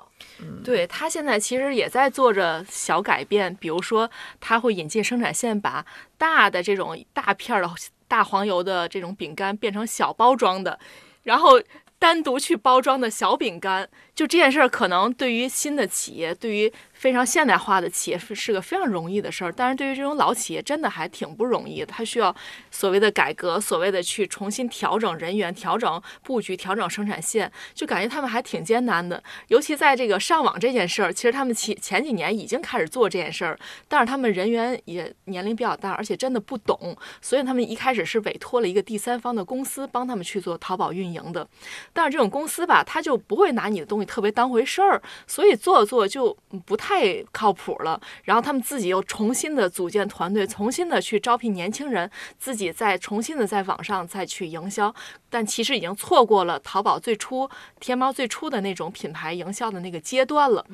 [0.63, 4.09] 对他现在其实也在做着小改变，比如说
[4.41, 5.86] 他会引进生产线，把
[6.17, 7.69] 大的这种大片儿的
[8.14, 10.80] 大黄油的这种饼干变成小包装的，
[11.24, 11.59] 然后
[11.97, 13.89] 单独去包装的小饼干。
[14.14, 16.72] 就这件事儿，可能对于新的企业，对于
[17.03, 21.87] 非常现代化的企业是个非常容易的事儿，但是对于这种老企业，真的还挺不容易的。
[21.87, 22.33] 它需要
[22.71, 29.21] 所谓的改革，所谓的去重新调整人员、调整布局、调整生产线，就感觉他们还挺艰难的。
[29.49, 41.45] 尤其在这个上网这件事儿，其实他们前前几年已经开始做这件事儿，但是他们人员也年龄比较大，而且真的不懂，所以他们一开始是委托了一个第三方的公司帮他们去做淘宝运营的。
[41.91, 46.92] 但是这种公司吧，他就不会拿你的东西特别当回事儿，所以做做就不太
[47.31, 47.99] 靠谱了。
[48.23, 54.93] 然后他们自己又重新的组建团队，重新的去招聘年轻人，自己再重新的在网上再去营销，
[55.29, 60.65] 但其实已经错过了淘宝最初、天猫最初的那种品牌营销的那个阶段了。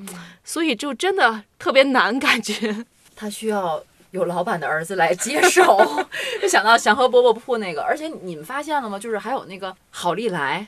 [0.44, 2.86] 所以就真的特别难，感觉。
[3.16, 5.78] 他需要有老板的儿子来接手，
[6.42, 8.98] 就想到祥和饽饽铺那个，而且你们发现了吗？
[8.98, 10.66] 就是还有那个好利来，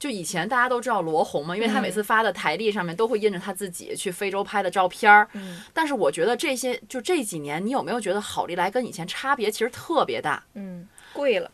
[0.00, 5.28] 就以前大家都知道罗红嘛，因为他每次发的台历上面都会印着他自己去非洲拍的照片儿。
[5.34, 10.42] 嗯但是我觉得这些就这几年，你有没有觉得好利来跟以前差别其实特别大？
[10.54, 11.50] 嗯，贵了。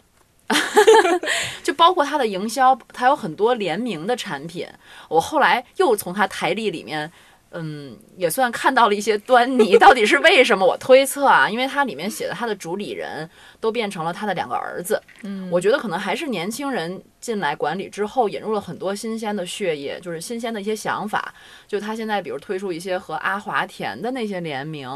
[1.64, 4.64] 就包括它的营销，它有很多联名的产品。
[5.08, 7.10] 我后来又从它台历里面，
[7.52, 9.78] 嗯，也算看到了一些端倪。
[9.78, 10.66] 到底是为什么？
[10.66, 13.28] 我推测啊，因为它里面写的他的主理人
[13.60, 15.00] 都变成了他的两个儿子。
[15.22, 21.32] 嗯我觉得可能还是年轻人进来管理之后，引入了很多新鲜的血液，就是新鲜的一些想法。
[21.66, 24.88] 就他现在比如推出一些和阿华田的那些联名，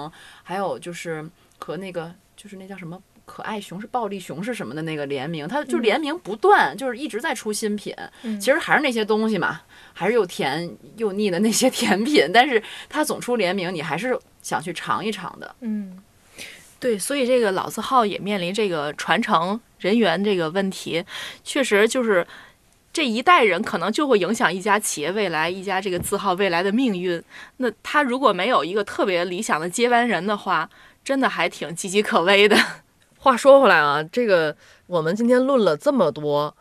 [0.43, 1.25] 还有就是
[1.59, 3.01] 和那个就是那叫什么。
[3.25, 7.95] 可爱熊是暴力熊是什么的那个联名，它就联名不断，就是一直在出新品。
[8.23, 9.61] 嗯其实还是那些东西嘛，
[9.93, 15.55] 还是又甜又腻的那些甜品，但是它总出联名，你还是想去尝一尝的。
[15.61, 16.03] 嗯，
[16.79, 21.05] 对，所以这个老字号也面临这个传承人员这个问题，
[21.45, 22.27] 确实就是
[22.93, 27.23] 这一代人可能就会影响一家企业未来、一家这个字号未来的命运。
[27.59, 30.69] 那他如果没有一个特别理想的接班人的话，
[31.05, 32.57] 真的还挺岌岌可危的。
[33.23, 34.57] 话说回来啊，这个
[34.87, 36.57] 我们今天论了这么多，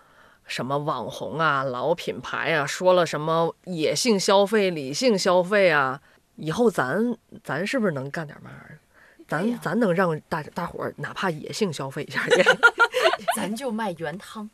[0.46, 6.02] 什么网红啊、老品牌啊，说了什么野性消费、理性消费啊，
[6.36, 8.52] 以后咱咱是不是能干点嘛？
[9.26, 12.46] 咱、呀咱能让大大伙儿哪怕野性消费一下也
[13.38, 14.50] 咱就卖原汤。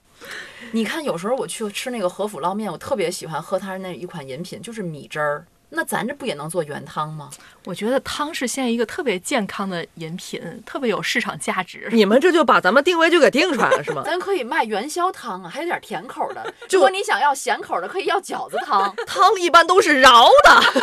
[0.74, 5.48] 你看，有时候我去吃那个和府捞面，我特别喜欢喝它那一款饮品，就是米汁儿。
[5.70, 7.30] 那咱这不也能做原汤吗？
[7.66, 11.90] 我觉得汤是现在一个特别健康的饮品，特别有市场价值。
[11.92, 14.04] 你们这就把咱们定位就给定出来了是吗？
[14.06, 16.54] 咱可以卖元宵汤啊，还有点甜口的。
[16.70, 18.96] 如果你想要咸口的，可以要饺子汤。
[19.06, 20.82] 汤一般都是饶的， 都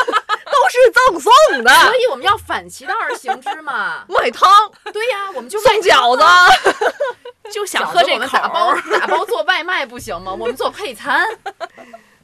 [0.68, 1.72] 是赠送的。
[1.84, 4.04] 所以我们要反其道而行之嘛。
[4.08, 4.50] 卖汤
[4.92, 6.24] 对呀，我们就送饺子，
[7.50, 10.32] 就想喝这口打包，打包做外卖不行吗？
[10.32, 11.24] 我们做配餐。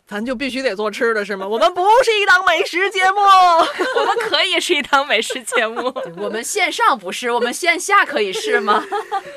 [0.09, 1.47] 咱就必须得做吃的是吗？
[1.47, 3.21] 我们不是一档美食节目。
[4.01, 5.93] 我们可以是一档美食节目。
[6.17, 8.83] 我们线上不是，我们线下可以是吗？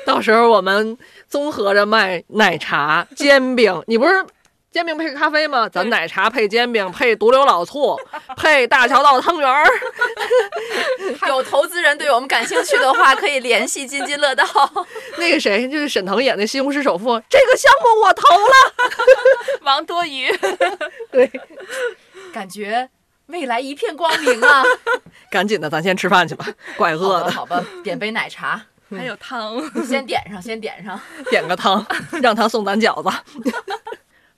[0.06, 0.96] 到时候我们
[1.28, 3.82] 综合着卖奶茶、煎饼。
[3.86, 4.24] 你不是
[4.72, 5.68] 煎饼配咖啡吗？
[5.68, 7.94] 咱奶茶配煎饼，配独流老醋，
[8.38, 9.66] 配大桥道汤圆儿。
[11.28, 14.44] 有投资人对我们感兴趣的话， 可以联系津津乐道。
[15.18, 19.60] 那个谁，就是沈腾演的《西红柿首富》，这个项目我投了。
[19.60, 20.34] 王多鱼，
[21.10, 21.30] 对，
[22.32, 22.88] 感觉
[23.26, 24.62] 未来一片光明啊！
[25.30, 26.46] 赶紧的，咱先吃饭去吧，
[26.78, 27.26] 怪饿的。
[27.26, 28.58] 吧好吧，点杯奶茶，
[28.90, 29.60] 还有汤。
[29.84, 30.98] 先点上，先点上。
[31.28, 31.84] 点个汤，
[32.22, 33.18] 让他送咱饺子。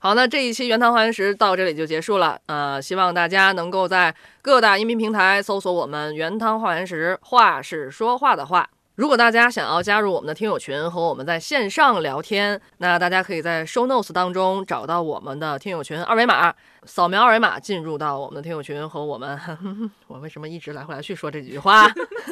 [0.05, 2.39] 好，那这一期原汤化原食到这里就结束了。
[2.45, 8.69] 呃，希望大家能够在各大音频平台搜索我们“原汤化原食”，话是说话的话。
[8.93, 16.53] 如果大家想要加入我们的听友群和我们在线上聊天，那大家可以在 show notes 当中找到我们的听友群二维码，
[16.83, 19.39] 扫描二维码进入到我们的听友群和我们。
[20.05, 21.91] 我为什么一直来回来去说这几句话？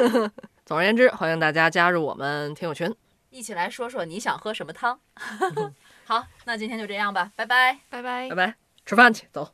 [0.63, 2.93] 总而言之，欢迎大家加入我们听友群。
[3.31, 4.99] 一起来说说你想喝什么汤。
[6.05, 7.79] 好，那今天就这样吧，拜拜。
[7.89, 8.35] 拜拜拜。
[8.35, 9.53] 拜，吃饭去，走。